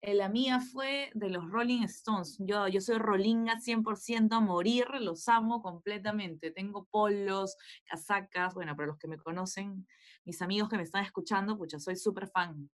Eh, 0.00 0.14
la 0.14 0.28
mía 0.28 0.60
fue 0.60 1.10
de 1.14 1.30
los 1.30 1.50
Rolling 1.50 1.82
Stones. 1.84 2.36
Yo, 2.38 2.68
yo 2.68 2.80
soy 2.80 2.98
Rollinga 2.98 3.58
100% 3.60 4.36
a 4.36 4.40
morir, 4.40 4.86
los 5.00 5.28
amo 5.28 5.62
completamente. 5.62 6.50
Tengo 6.50 6.86
polos, 6.90 7.56
casacas, 7.84 8.54
bueno, 8.54 8.74
para 8.76 8.88
los 8.88 8.98
que 8.98 9.08
me 9.08 9.18
conocen, 9.18 9.86
mis 10.24 10.40
amigos 10.42 10.68
que 10.68 10.76
me 10.76 10.82
están 10.84 11.04
escuchando, 11.04 11.58
pucha, 11.58 11.78
soy 11.78 11.96
súper 11.96 12.28
fan. 12.28 12.70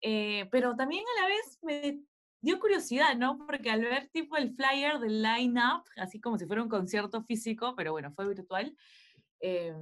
Eh, 0.00 0.48
pero 0.50 0.76
también 0.76 1.04
a 1.18 1.22
la 1.22 1.28
vez 1.28 1.58
me 1.62 2.00
dio 2.40 2.60
curiosidad, 2.60 3.16
¿no? 3.16 3.38
Porque 3.38 3.70
al 3.70 3.80
ver 3.80 4.08
tipo 4.12 4.36
el 4.36 4.54
flyer 4.54 4.98
del 5.00 5.22
line-up, 5.22 5.84
así 5.96 6.20
como 6.20 6.38
si 6.38 6.46
fuera 6.46 6.62
un 6.62 6.68
concierto 6.68 7.22
físico, 7.24 7.74
pero 7.76 7.92
bueno, 7.92 8.12
fue 8.12 8.28
virtual, 8.28 8.76
eh, 9.40 9.74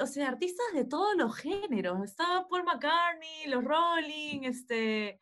o 0.00 0.06
sea, 0.06 0.28
artistas 0.28 0.66
de 0.74 0.84
todos 0.84 1.16
los 1.16 1.36
géneros. 1.36 2.02
Estaba 2.04 2.46
Paul 2.48 2.64
McCartney, 2.64 3.46
los 3.48 3.64
Rolling, 3.64 4.42
este, 4.42 5.20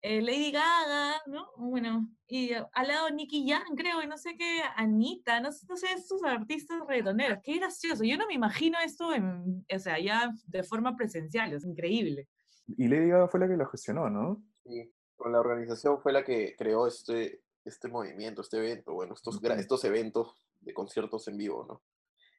eh, 0.00 0.22
Lady 0.22 0.52
Gaga, 0.52 1.20
¿no? 1.26 1.48
Bueno, 1.56 2.08
y 2.26 2.52
al 2.52 2.88
lado 2.88 3.10
Nicky 3.10 3.48
Jam, 3.48 3.74
creo, 3.76 4.02
y 4.02 4.06
no 4.06 4.16
sé 4.16 4.36
qué, 4.36 4.60
Anita, 4.76 5.40
no, 5.40 5.50
no 5.68 5.76
sé, 5.76 5.86
estos 5.96 6.22
artistas 6.22 6.78
reggaetoneros. 6.86 7.38
Qué 7.42 7.56
gracioso. 7.56 8.04
Yo 8.04 8.16
no 8.16 8.26
me 8.26 8.34
imagino 8.34 8.78
esto, 8.84 9.12
en, 9.12 9.64
o 9.74 9.78
sea, 9.78 9.98
ya 9.98 10.30
de 10.46 10.62
forma 10.62 10.96
presencial, 10.96 11.52
es 11.52 11.64
increíble. 11.64 12.28
Y 12.66 12.86
Lady 12.86 13.08
Gaga 13.08 13.28
fue 13.28 13.40
la 13.40 13.48
que 13.48 13.56
lo 13.56 13.66
gestionó, 13.68 14.08
¿no? 14.10 14.42
Sí, 14.64 14.92
con 15.16 15.32
la 15.32 15.40
organización 15.40 16.00
fue 16.00 16.12
la 16.12 16.24
que 16.24 16.54
creó 16.56 16.86
este, 16.86 17.42
este 17.64 17.88
movimiento, 17.88 18.42
este 18.42 18.58
evento, 18.58 18.92
bueno, 18.92 19.14
estos, 19.14 19.40
estos 19.42 19.84
eventos 19.84 20.34
de 20.60 20.74
conciertos 20.74 21.26
en 21.28 21.38
vivo, 21.38 21.64
¿no? 21.66 21.82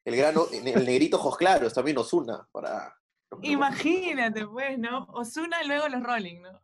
El 0.06 0.16
grano, 0.16 0.46
el 0.52 0.86
negrito 0.86 1.18
ojos 1.18 1.38
claros, 1.38 1.74
también 1.74 1.98
Osuna, 1.98 2.48
para... 2.52 2.96
Imagínate, 3.42 4.48
pues, 4.48 4.80
¿no? 4.80 5.06
Osuna 5.14 5.64
y 5.64 5.68
luego 5.68 5.88
los 5.88 6.02
Rolling, 6.02 6.42
¿no? 6.42 6.62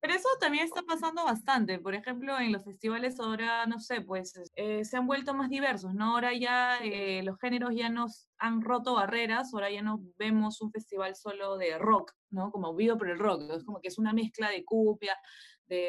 Pero 0.00 0.14
eso 0.14 0.28
también 0.38 0.64
está 0.64 0.82
pasando 0.82 1.24
bastante. 1.24 1.80
Por 1.80 1.94
ejemplo, 1.94 2.38
en 2.38 2.52
los 2.52 2.64
festivales 2.64 3.18
ahora, 3.18 3.66
no 3.66 3.80
sé, 3.80 4.00
pues 4.00 4.32
eh, 4.54 4.84
se 4.84 4.96
han 4.96 5.08
vuelto 5.08 5.34
más 5.34 5.50
diversos, 5.50 5.92
¿no? 5.92 6.12
Ahora 6.12 6.32
ya 6.34 6.78
eh, 6.78 7.22
los 7.24 7.36
géneros 7.40 7.74
ya 7.74 7.88
nos 7.88 8.28
han 8.38 8.62
roto 8.62 8.94
barreras, 8.94 9.52
ahora 9.52 9.70
ya 9.70 9.82
no 9.82 10.00
vemos 10.16 10.60
un 10.60 10.70
festival 10.70 11.16
solo 11.16 11.56
de 11.56 11.78
rock, 11.78 12.12
¿no? 12.30 12.52
Como 12.52 12.74
vivo 12.76 12.96
por 12.96 13.10
el 13.10 13.18
rock, 13.18 13.42
es 13.50 13.64
como 13.64 13.80
que 13.80 13.88
es 13.88 13.98
una 13.98 14.12
mezcla 14.12 14.50
de 14.50 14.64
cupia, 14.64 15.16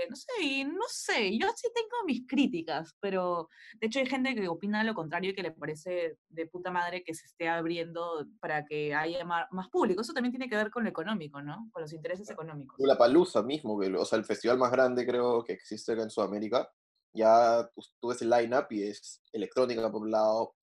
no 0.10 0.16
sé, 0.16 0.44
y 0.44 0.64
no 0.66 0.86
sé, 0.88 1.38
yo 1.38 1.48
sí 1.56 1.68
tengo 1.74 2.04
mis 2.06 2.28
críticas, 2.28 2.96
pero 3.00 3.50
de 3.80 3.88
hecho 3.88 4.00
hay 4.00 4.06
gente 4.06 4.36
que 4.36 4.48
opina 4.48 4.84
lo 4.84 4.94
contrario 4.94 5.32
y 5.32 5.36
que 5.36 5.44
le 5.44 5.52
parece 5.52 6.18
de 6.30 6.46
puta 6.48 6.72
madre 6.72 7.04
que 7.04 7.14
se 7.14 7.26
esté 7.26 7.48
abriendo 7.48 8.26
para 8.40 8.66
que 8.66 8.94
haya 8.94 9.24
más, 9.26 9.48
público. 9.72 10.02
Eso 10.02 10.14
también 10.14 10.32
tiene 10.32 10.50
que 10.50 10.56
ver 10.56 10.70
con 10.70 10.84
lo 10.84 10.90
económico, 10.90 11.42
¿no? 11.42 11.70
Con 11.72 11.82
los 11.82 11.94
intereses 11.94 12.30
económicos. 12.30 12.78
La 12.80 12.98
Palusa 12.98 13.42
mismo, 13.44 13.76
o 13.76 14.06
sea, 14.06 14.18
el 14.18 14.26
festival 14.26 14.58
más 14.58 14.72
grande 14.72 15.06
creo 15.06 15.44
que 15.44 15.54
existe 15.54 15.94
acá 15.94 16.04
en 16.04 16.10
Sudamérica, 16.10 16.70
ya 17.14 17.70
tú, 18.00 18.08
ves 18.10 18.22
el 18.22 18.30
line-up 18.30 18.68
y 18.70 18.84
es 18.84 19.22
electrónica 19.32 19.92
por 19.92 20.02
un 20.02 20.12
lado, 20.12 20.56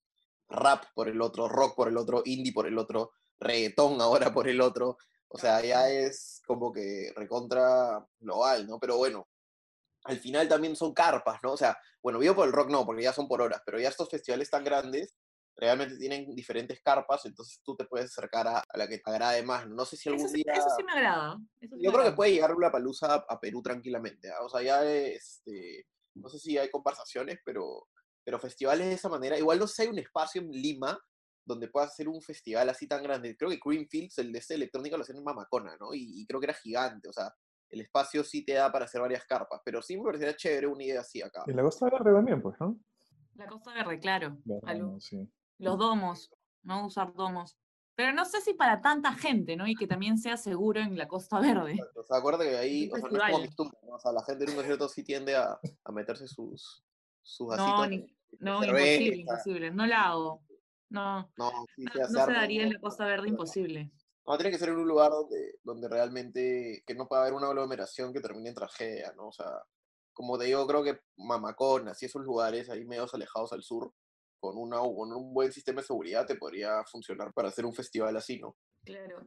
rap 0.49 0.85
por 0.95 1.09
el 1.09 1.21
otro, 1.21 1.49
rock 1.49 1.75
por 1.75 1.89
el 1.89 1.97
otro, 1.97 2.23
indie 2.25 2.53
por 2.53 2.67
el 2.67 2.79
otro, 2.79 3.13
reggaetón 3.41 4.01
ahora 4.01 4.33
por 4.33 4.49
el 4.49 4.61
otro. 4.61 4.97
O 5.37 5.39
sea, 5.39 5.61
ya 5.61 5.91
es 5.91 6.41
como 6.47 6.73
que 6.73 7.13
recontra 7.15 8.03
global, 8.19 8.67
¿no? 8.67 8.79
Pero 8.79 8.97
bueno, 8.97 9.29
al 10.05 10.19
final 10.19 10.49
también 10.49 10.75
son 10.75 10.95
carpas, 10.95 11.41
¿no? 11.43 11.53
O 11.53 11.57
sea, 11.59 11.77
bueno, 12.03 12.19
vivo 12.19 12.37
por 12.37 12.47
el 12.47 12.55
rock 12.55 12.71
no, 12.71 12.87
porque 12.87 13.03
ya 13.03 13.13
son 13.13 13.29
por 13.29 13.43
horas, 13.43 13.61
pero 13.67 13.79
ya 13.79 13.91
estos 13.91 14.09
festivales 14.09 14.49
tan 14.49 14.65
grandes 14.65 15.15
realmente 15.55 15.99
tienen 15.99 16.35
diferentes 16.35 16.81
carpas, 16.83 17.27
entonces 17.27 17.61
tú 17.63 17.77
te 17.77 17.85
puedes 17.85 18.07
acercar 18.07 18.49
a, 18.49 18.65
la 18.73 18.89
que 18.89 18.97
te 18.97 19.11
agrade 19.11 19.43
más. 19.43 19.69
No 19.69 19.85
sé 19.85 19.99
si 19.99 20.09
algún 20.09 20.33
día... 20.33 20.55
Eso 20.55 20.71
sí 20.75 20.83
me 20.83 20.93
agrada. 20.93 21.37
yo 21.61 21.93
creo 21.93 22.05
que 22.05 22.13
puede 22.13 22.33
llegar 22.33 22.55
una 22.55 22.73
palusa 22.73 23.27
a 23.29 23.39
Perú 23.39 23.61
tranquilamente. 23.61 24.31
¿ah? 24.31 24.43
O 24.43 24.49
sea, 24.49 24.63
ya 24.63 24.91
este, 24.91 25.87
no 26.15 26.31
sé 26.31 26.39
si 26.39 26.57
hay 26.57 26.71
conversaciones, 26.71 27.41
pero, 27.45 27.89
pero 28.25 28.41
festivales 28.41 28.87
de 28.87 28.95
esa 28.95 29.11
manera, 29.11 29.39
igual 29.39 29.59
no 29.59 29.67
sé, 29.67 29.83
hay 29.83 29.89
un 29.89 29.99
espacio 29.99 30.41
en 30.41 30.51
Lima 30.51 30.99
donde 31.47 31.69
puedas 31.69 31.93
hacer 31.93 32.09
un 32.09 32.21
festival 32.21 32.69
así 32.69 32.87
tan 32.87 33.03
grande. 33.03 33.37
Creo 33.37 33.51
que 33.51 33.61
Greenfields, 33.65 34.19
el 34.19 34.33
de 34.33 34.39
este 34.39 34.55
electrónica, 34.55 34.97
lo 34.97 35.03
hacían 35.03 35.19
en 35.19 35.25
Mamacona, 35.25 35.77
¿no? 35.79 35.95
Y, 35.95 36.27
creo 36.27 36.41
que 36.41 36.47
era 36.47 36.55
gigante, 36.55 37.09
o 37.09 37.13
sea, 37.13 37.33
el 37.71 37.81
espacio 37.81 38.23
sí 38.23 38.45
te 38.45 38.55
da 38.55 38.71
para 38.71 38.85
hacer 38.85 39.01
varias 39.01 39.25
carpas, 39.25 39.61
pero 39.65 39.81
sí 39.81 39.97
me 39.97 40.05
parecería 40.05 40.37
chévere 40.37 40.67
una 40.67 40.85
idea 40.85 41.01
así 41.01 41.23
acá. 41.23 41.45
Y 41.47 41.53
la 41.53 41.63
Costa 41.63 41.89
Verde 41.89 42.13
también, 42.13 42.43
pues, 42.43 42.57
¿no? 42.61 42.79
La 43.35 43.47
Costa 43.47 43.73
Verde, 43.73 43.99
claro. 44.01 44.37
Los 45.59 45.79
domos, 45.79 46.31
¿no? 46.63 46.87
Usar 46.87 47.13
domos. 47.15 47.57
Pero 47.95 48.13
no 48.13 48.25
sé 48.27 48.41
si 48.43 48.53
para 48.53 48.83
tanta 48.83 49.15
gente, 49.15 49.57
¿no? 49.57 49.67
Y 49.67 49.75
que 49.75 49.87
también 49.87 50.19
sea 50.19 50.37
seguro 50.37 50.81
en 50.81 50.99
la 50.99 51.09
Costa 51.09 51.41
Verde. 51.41 51.79
O 51.95 52.05
sea, 52.05 52.19
acuérdate 52.19 52.51
que 52.51 52.57
ahí, 52.57 52.91
o 52.93 52.97
sea, 52.97 53.09
no 53.09 53.17
es 53.17 53.33
como 53.33 53.47
costumbre, 53.47 53.79
¿no? 53.87 53.95
O 53.95 53.99
sea, 53.99 54.13
la 54.13 54.23
gente 54.23 54.45
en 54.45 54.51
un 54.51 54.57
concierto 54.57 54.89
sí 54.89 55.03
tiende 55.03 55.35
a, 55.35 55.59
a 55.85 55.93
meterse 55.93 56.29
sus, 56.29 56.85
sus 57.23 57.57
No, 57.57 57.87
no 58.39 58.65
imposible, 58.65 59.17
imposible. 59.17 59.71
No 59.71 59.87
la 59.87 60.09
hago. 60.09 60.43
No, 60.89 61.31
no, 61.37 61.67
se, 61.77 62.33
daría 62.33 62.63
en 62.63 62.73
la 62.73 62.81
Costa 62.81 63.07
Verde 63.07 63.29
imposible. 63.29 63.91
No, 64.27 64.37
tiene 64.37 64.51
que 64.51 64.59
ser 64.59 64.71
en 64.71 64.77
un 64.77 64.89
lugar 64.89 65.11
donde, 65.11 65.59
donde 65.63 65.89
realmente, 65.89 66.83
que 66.87 66.95
no 66.95 67.09
pueda 67.09 67.23
haber 67.23 67.35
una 67.35 67.49
aglomeración 67.49 68.13
que 68.13 68.21
termine 68.21 68.51
en 68.51 68.55
tragedia, 68.55 69.13
¿no? 69.17 69.29
O 69.29 69.33
sea, 69.33 69.47
como 70.13 70.39
te 70.39 70.47
digo, 70.47 70.67
creo 70.67 70.83
que 70.83 70.99
Mamacón, 71.17 71.89
así 71.89 72.07
esos 72.07 72.23
lugares 72.23 72.71
ahí 72.71 72.85
medios 72.85 73.13
alejados 73.15 73.53
al 73.53 73.63
sur, 73.63 73.93
con, 74.41 74.57
una, 74.57 74.79
con 74.79 75.13
un 75.13 75.35
buen 75.35 75.53
sistema 75.53 75.81
de 75.81 75.87
seguridad 75.87 76.27
te 76.27 76.37
podría 76.37 76.85
funcionar 76.85 77.33
para 77.33 77.49
hacer 77.49 77.67
un 77.67 77.75
festival 77.75 78.17
así, 78.17 78.39
¿no? 78.39 78.57
Claro. 78.85 79.27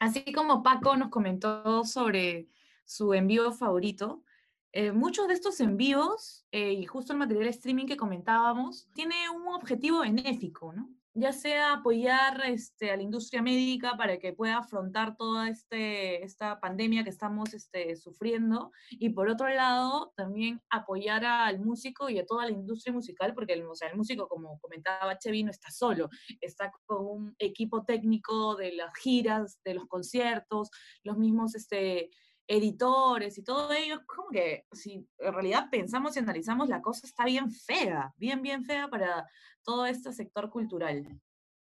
Así 0.00 0.32
como 0.32 0.62
Paco 0.62 0.96
nos 0.96 1.10
comentó 1.10 1.84
sobre 1.84 2.48
su 2.84 3.14
envío 3.14 3.52
favorito, 3.52 4.24
eh, 4.72 4.92
muchos 4.92 5.28
de 5.28 5.34
estos 5.34 5.60
envíos, 5.60 6.46
eh, 6.50 6.72
y 6.72 6.86
justo 6.86 7.12
el 7.12 7.18
material 7.18 7.48
streaming 7.48 7.86
que 7.86 7.96
comentábamos, 7.96 8.88
tiene 8.94 9.28
un 9.30 9.48
objetivo 9.48 10.00
benéfico, 10.00 10.72
¿no? 10.72 10.88
ya 11.14 11.32
sea 11.32 11.74
apoyar 11.74 12.42
este, 12.46 12.90
a 12.90 12.96
la 12.96 13.02
industria 13.02 13.42
médica 13.42 13.96
para 13.96 14.18
que 14.18 14.32
pueda 14.32 14.58
afrontar 14.58 15.16
toda 15.16 15.48
este, 15.48 16.24
esta 16.24 16.58
pandemia 16.58 17.04
que 17.04 17.10
estamos 17.10 17.52
este, 17.52 17.96
sufriendo, 17.96 18.72
y 18.90 19.10
por 19.10 19.28
otro 19.28 19.48
lado, 19.48 20.12
también 20.16 20.60
apoyar 20.70 21.24
al 21.24 21.60
músico 21.60 22.08
y 22.08 22.18
a 22.18 22.24
toda 22.24 22.46
la 22.46 22.52
industria 22.52 22.94
musical, 22.94 23.34
porque 23.34 23.52
el, 23.52 23.66
o 23.66 23.74
sea, 23.74 23.88
el 23.88 23.96
músico, 23.96 24.26
como 24.28 24.58
comentaba 24.60 25.18
Chevy, 25.18 25.42
no 25.42 25.50
está 25.50 25.70
solo, 25.70 26.08
está 26.40 26.72
con 26.86 27.06
un 27.06 27.34
equipo 27.38 27.84
técnico 27.84 28.56
de 28.56 28.72
las 28.72 28.96
giras, 28.98 29.60
de 29.64 29.74
los 29.74 29.86
conciertos, 29.86 30.70
los 31.04 31.18
mismos... 31.18 31.54
Este, 31.54 32.10
editores 32.52 33.38
y 33.38 33.42
todo 33.42 33.72
ello, 33.72 34.00
como 34.06 34.28
que 34.28 34.66
si 34.72 35.06
en 35.18 35.32
realidad 35.32 35.68
pensamos 35.70 36.14
y 36.14 36.18
analizamos, 36.18 36.68
la 36.68 36.82
cosa 36.82 37.06
está 37.06 37.24
bien 37.24 37.50
fea, 37.50 38.12
bien, 38.16 38.42
bien 38.42 38.64
fea 38.64 38.88
para 38.88 39.26
todo 39.62 39.86
este 39.86 40.12
sector 40.12 40.50
cultural. 40.50 41.20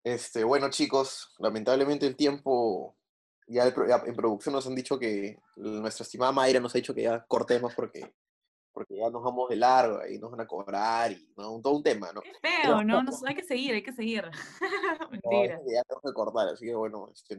Este, 0.05 0.45
bueno, 0.45 0.69
chicos, 0.71 1.35
lamentablemente 1.39 2.07
el 2.07 2.15
tiempo, 2.15 2.97
ya 3.47 3.67
en 3.67 4.15
producción 4.15 4.55
nos 4.55 4.67
han 4.67 4.75
dicho 4.75 4.99
que 4.99 5.39
nuestra 5.57 6.05
estimada 6.05 6.33
Mayra 6.33 6.61
nos 6.61 6.75
ha 6.75 6.79
dicho 6.79 6.95
que 6.95 7.03
ya 7.03 7.25
cortemos 7.25 7.75
porque, 7.75 8.15
porque 8.71 8.97
ya 8.97 9.09
nos 9.09 9.25
vamos 9.25 9.49
de 9.49 9.57
largo 9.57 10.07
y 10.07 10.19
nos 10.19 10.31
van 10.31 10.43
a 10.43 10.47
cobrar 10.47 11.11
y 11.11 11.33
¿no? 11.37 11.59
todo 11.63 11.77
un 11.77 11.83
tema, 11.83 12.13
¿no? 12.13 12.21
Qué 12.21 12.35
feo, 12.41 12.85
¿no? 12.85 13.03
hay 13.27 13.35
que 13.35 13.43
seguir, 13.43 13.75
hay 13.75 13.83
que 13.83 13.95
seguir. 13.95 14.25
Mentira. 15.11 15.59
ya 15.67 15.83
tenemos 15.85 16.03
que 16.05 16.13
cortar, 16.13 16.49
así 16.49 16.67
que 16.67 16.75
bueno, 16.75 17.09
este, 17.13 17.39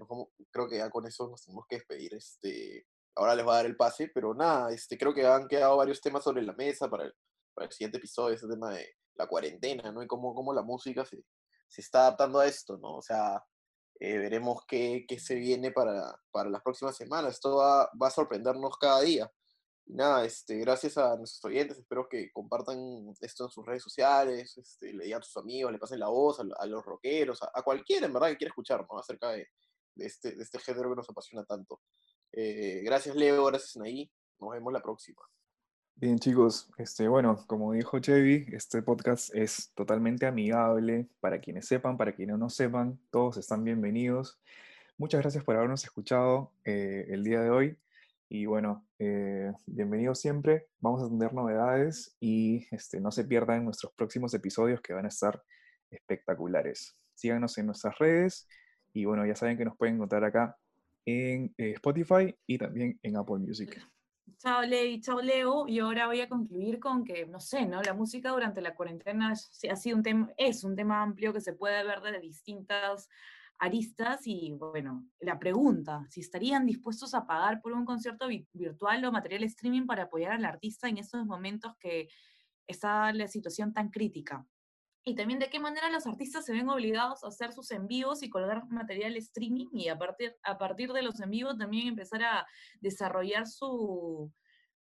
creo 0.52 0.68
que 0.68 0.78
ya 0.78 0.90
con 0.90 1.06
eso 1.06 1.30
nos 1.30 1.46
tenemos 1.46 1.66
que 1.68 1.76
despedir. 1.76 2.16
Este, 2.16 2.88
ahora 3.18 3.36
les 3.36 3.44
voy 3.44 3.54
a 3.54 3.58
dar 3.58 3.66
el 3.66 3.76
pase, 3.76 4.10
pero 4.14 4.34
nada, 4.34 4.72
este, 4.72 4.98
creo 4.98 5.14
que 5.14 5.26
han 5.26 5.48
quedado 5.48 5.78
varios 5.78 6.02
temas 6.02 6.24
sobre 6.24 6.44
la 6.44 6.54
mesa 6.54 6.90
para 6.90 7.06
el, 7.06 7.14
para 7.54 7.66
el 7.66 7.72
siguiente 7.72 7.98
episodio, 7.98 8.36
ese 8.36 8.48
tema 8.48 8.74
de 8.74 8.88
la 9.16 9.28
cuarentena, 9.28 9.92
¿no? 9.92 10.04
Y 10.04 10.08
cómo, 10.08 10.34
cómo 10.36 10.54
la 10.54 10.62
música 10.62 11.06
se, 11.06 11.24
se 11.68 11.82
está 11.82 12.02
adaptando 12.02 12.40
a 12.40 12.48
esto, 12.48 12.78
¿no? 12.78 12.96
O 12.98 13.02
sea, 13.02 13.44
eh, 14.00 14.18
veremos 14.18 14.64
qué, 14.68 15.06
qué, 15.08 15.20
se 15.20 15.36
viene 15.36 15.72
para, 15.72 16.20
para 16.32 16.50
las 16.50 16.62
próximas 16.62 16.96
semanas. 16.96 17.36
Esto 17.36 17.58
va, 17.58 17.90
va, 18.02 18.08
a 18.08 18.12
sorprendernos 18.12 18.78
cada 18.78 19.02
día. 19.02 19.32
Y 19.88 19.96
nada, 19.96 20.26
este, 20.26 20.58
gracias 20.58 20.98
a 20.98 21.16
nuestros 21.16 21.44
oyentes, 21.46 21.78
espero 21.80 22.08
que 22.10 22.32
compartan 22.32 22.78
esto 23.22 23.46
en 23.46 23.50
sus 23.50 23.66
redes 23.66 23.84
sociales, 23.84 24.58
este, 24.58 24.94
le 24.94 25.06
digan 25.06 25.22
a 25.22 25.24
sus 25.24 25.38
amigos, 25.38 25.72
le 25.72 25.80
pasen 25.80 26.00
la 26.00 26.10
voz 26.10 26.40
a, 26.40 26.66
los 26.66 26.86
rockeros, 26.86 27.42
a, 27.42 27.52
a, 27.54 27.64
cualquiera 27.64 28.06
en 28.06 28.14
verdad 28.14 28.28
que 28.30 28.38
quiera 28.38 28.50
escuchar 28.50 28.86
¿no? 28.92 29.00
acerca 29.00 29.30
de, 29.30 29.48
de, 29.96 30.06
este, 30.06 30.36
de 30.36 30.44
este 30.44 30.60
género 30.60 30.90
que 30.90 30.98
nos 30.98 31.10
apasiona 31.10 31.46
tanto. 31.46 31.82
Eh, 32.34 32.82
gracias 32.84 33.16
Leo, 33.16 33.46
gracias 33.46 33.78
Naí. 33.78 34.12
Nos 34.40 34.52
vemos 34.52 34.72
la 34.74 34.82
próxima. 34.82 35.22
Bien 35.96 36.20
chicos, 36.20 36.70
este, 36.78 37.08
bueno, 37.08 37.44
como 37.48 37.74
dijo 37.74 37.98
Chevy, 37.98 38.46
este 38.52 38.84
podcast 38.84 39.34
es 39.34 39.72
totalmente 39.74 40.28
amigable 40.28 41.08
para 41.20 41.42
quienes 41.42 41.68
sepan, 41.68 41.98
para 41.98 42.14
quienes 42.14 42.38
no 42.38 42.52
sepan, 42.52 43.00
todos 43.10 43.38
están 43.38 43.64
bienvenidos. 43.64 44.40
Muchas 45.00 45.22
gracias 45.22 45.44
por 45.44 45.56
habernos 45.56 45.84
escuchado 45.84 46.52
eh, 46.66 47.08
el 47.10 47.24
día 47.24 47.42
de 47.42 47.50
hoy 47.50 47.78
y 48.30 48.46
bueno, 48.46 48.86
eh, 49.00 49.52
bienvenidos 49.66 50.20
siempre. 50.20 50.68
Vamos 50.82 51.04
a 51.04 51.10
tener 51.10 51.34
novedades 51.34 52.16
y 52.20 52.68
este, 52.70 53.00
no 53.00 53.12
se 53.12 53.24
pierdan 53.24 53.66
nuestros 53.66 53.94
próximos 53.94 54.34
episodios 54.34 54.82
que 54.82 54.94
van 54.94 55.06
a 55.06 55.10
estar 55.10 55.42
espectaculares. 55.90 56.96
Síganos 57.16 57.58
en 57.58 57.66
nuestras 57.66 57.98
redes 57.98 58.48
y 58.94 59.06
bueno, 59.06 59.26
ya 59.26 59.36
saben 59.36 59.58
que 59.58 59.66
nos 59.66 59.78
pueden 59.78 59.96
encontrar 59.96 60.24
acá 60.26 60.58
en 61.08 61.54
eh, 61.58 61.72
Spotify 61.72 62.36
y 62.46 62.58
también 62.58 63.00
en 63.02 63.16
Apple 63.16 63.40
Music. 63.40 63.82
Chao 64.40 64.62
Ley, 64.62 65.00
chao 65.00 65.22
Leo, 65.22 65.66
y 65.68 65.80
ahora 65.80 66.06
voy 66.06 66.20
a 66.20 66.28
concluir 66.28 66.80
con 66.80 67.06
que, 67.06 67.26
no 67.26 67.40
sé, 67.40 67.66
¿no? 67.66 67.82
La 67.82 67.94
música 67.94 68.30
durante 68.30 68.62
la 68.62 68.76
cuarentena 68.76 69.32
ha 69.32 69.76
sido 69.76 69.96
un 69.96 70.04
tema, 70.04 70.30
es 70.38 70.66
un 70.66 70.76
tema 70.76 71.02
amplio 71.02 71.32
que 71.32 71.40
se 71.40 71.54
puede 71.54 71.82
ver 71.86 72.02
desde 72.02 72.20
distintos 72.20 73.08
aristas 73.58 74.28
y 74.28 74.52
bueno, 74.52 75.08
la 75.22 75.40
pregunta, 75.40 76.06
si 76.10 76.20
estarían 76.20 76.66
dispuestos 76.66 77.14
a 77.14 77.26
pagar 77.26 77.62
por 77.62 77.72
un 77.72 77.86
concierto 77.86 78.28
virtual 78.52 79.06
o 79.06 79.12
material 79.12 79.44
streaming 79.44 79.86
para 79.88 80.04
apoyar 80.04 80.34
al 80.34 80.46
artista 80.46 80.90
en 80.90 80.98
estos 80.98 81.26
momentos 81.26 81.74
que 81.80 82.10
está 82.68 83.14
la 83.14 83.30
situación 83.30 83.74
tan 83.74 83.90
crítica. 83.90 84.46
Y 85.08 85.16
también 85.16 85.40
de 85.40 85.50
qué 85.50 85.58
manera 85.58 85.90
los 85.90 86.06
artistas 86.06 86.44
se 86.44 86.52
ven 86.52 86.68
obligados 86.68 87.24
a 87.24 87.30
hacer 87.30 87.54
sus 87.54 87.72
envíos 87.72 88.24
y 88.24 88.30
colgar 88.30 88.68
material 88.68 89.16
streaming 89.16 89.68
y 89.72 89.88
a 89.88 89.98
partir, 89.98 90.36
a 90.44 90.58
partir 90.58 90.92
de 90.92 91.02
los 91.02 91.22
envíos 91.22 91.58
también 91.58 91.88
empezar 91.88 92.24
a 92.24 92.46
desarrollar 92.82 93.48
su, 93.48 94.30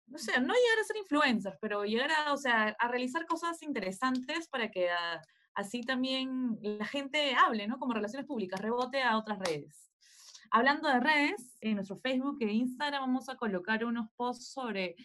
no 0.05 0.17
sé, 0.19 0.33
no 0.33 0.53
llegar 0.53 0.79
a 0.79 0.83
ser 0.83 0.97
influencers, 0.97 1.57
pero 1.59 1.83
llegar 1.83 2.11
a, 2.11 2.31
o 2.31 2.37
sea, 2.37 2.75
a 2.77 2.87
realizar 2.89 3.25
cosas 3.25 3.63
interesantes 3.63 4.47
para 4.49 4.69
que 4.69 4.91
ah, 4.91 5.19
así 5.55 5.81
también 5.81 6.59
la 6.61 6.85
gente 6.85 7.33
hable, 7.33 7.65
¿no? 7.65 7.79
Como 7.79 7.95
relaciones 7.95 8.27
públicas, 8.27 8.61
rebote 8.61 9.01
a 9.01 9.17
otras 9.17 9.39
redes. 9.39 9.89
Hablando 10.51 10.89
de 10.89 10.99
redes, 10.99 11.57
en 11.59 11.77
nuestro 11.77 11.97
Facebook 11.97 12.37
e 12.41 12.51
Instagram 12.51 13.01
vamos 13.01 13.29
a 13.29 13.35
colocar 13.35 13.83
unos 13.83 14.11
posts 14.15 14.51
sobre 14.51 14.95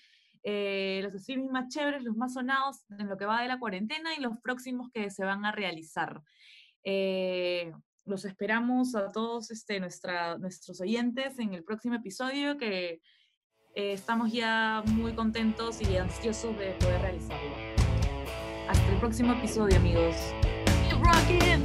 eh, 0.43 1.01
los 1.03 1.15
streaming 1.15 1.51
más 1.51 1.69
chéveres, 1.69 2.03
los 2.03 2.17
más 2.17 2.35
sonados 2.35 2.85
en 2.99 3.09
lo 3.09 3.17
que 3.17 3.27
va 3.27 3.43
de 3.43 3.49
la 3.49 3.59
cuarentena 3.59 4.15
y 4.17 4.21
los 4.21 4.39
próximos 4.43 4.91
que 4.93 5.11
se 5.11 5.25
van 5.25 5.45
a 5.45 5.53
realizar. 5.53 6.23
Eh, 6.85 7.73
los 8.05 8.25
esperamos 8.25 8.95
a 8.95 9.13
todos 9.13 9.51
este, 9.51 9.81
nuestra, 9.81 10.39
nuestros 10.39 10.81
oyentes 10.81 11.39
en 11.39 11.53
el 11.55 11.63
próximo 11.63 11.97
episodio 11.97 12.57
que 12.57 13.01
eh, 13.75 13.93
estamos 13.93 14.33
ya 14.33 14.83
muy 14.87 15.13
contentos 15.13 15.81
y 15.83 15.97
ansiosos 15.97 16.59
de 16.59 16.73
poder 16.81 17.01
realizarlo. 17.03 17.55
Hasta 18.69 18.93
el 18.93 18.99
próximo 18.99 19.35
episodio, 19.35 19.77
amigos. 19.77 20.17
Keep 20.89 21.03
rocking. 21.05 21.63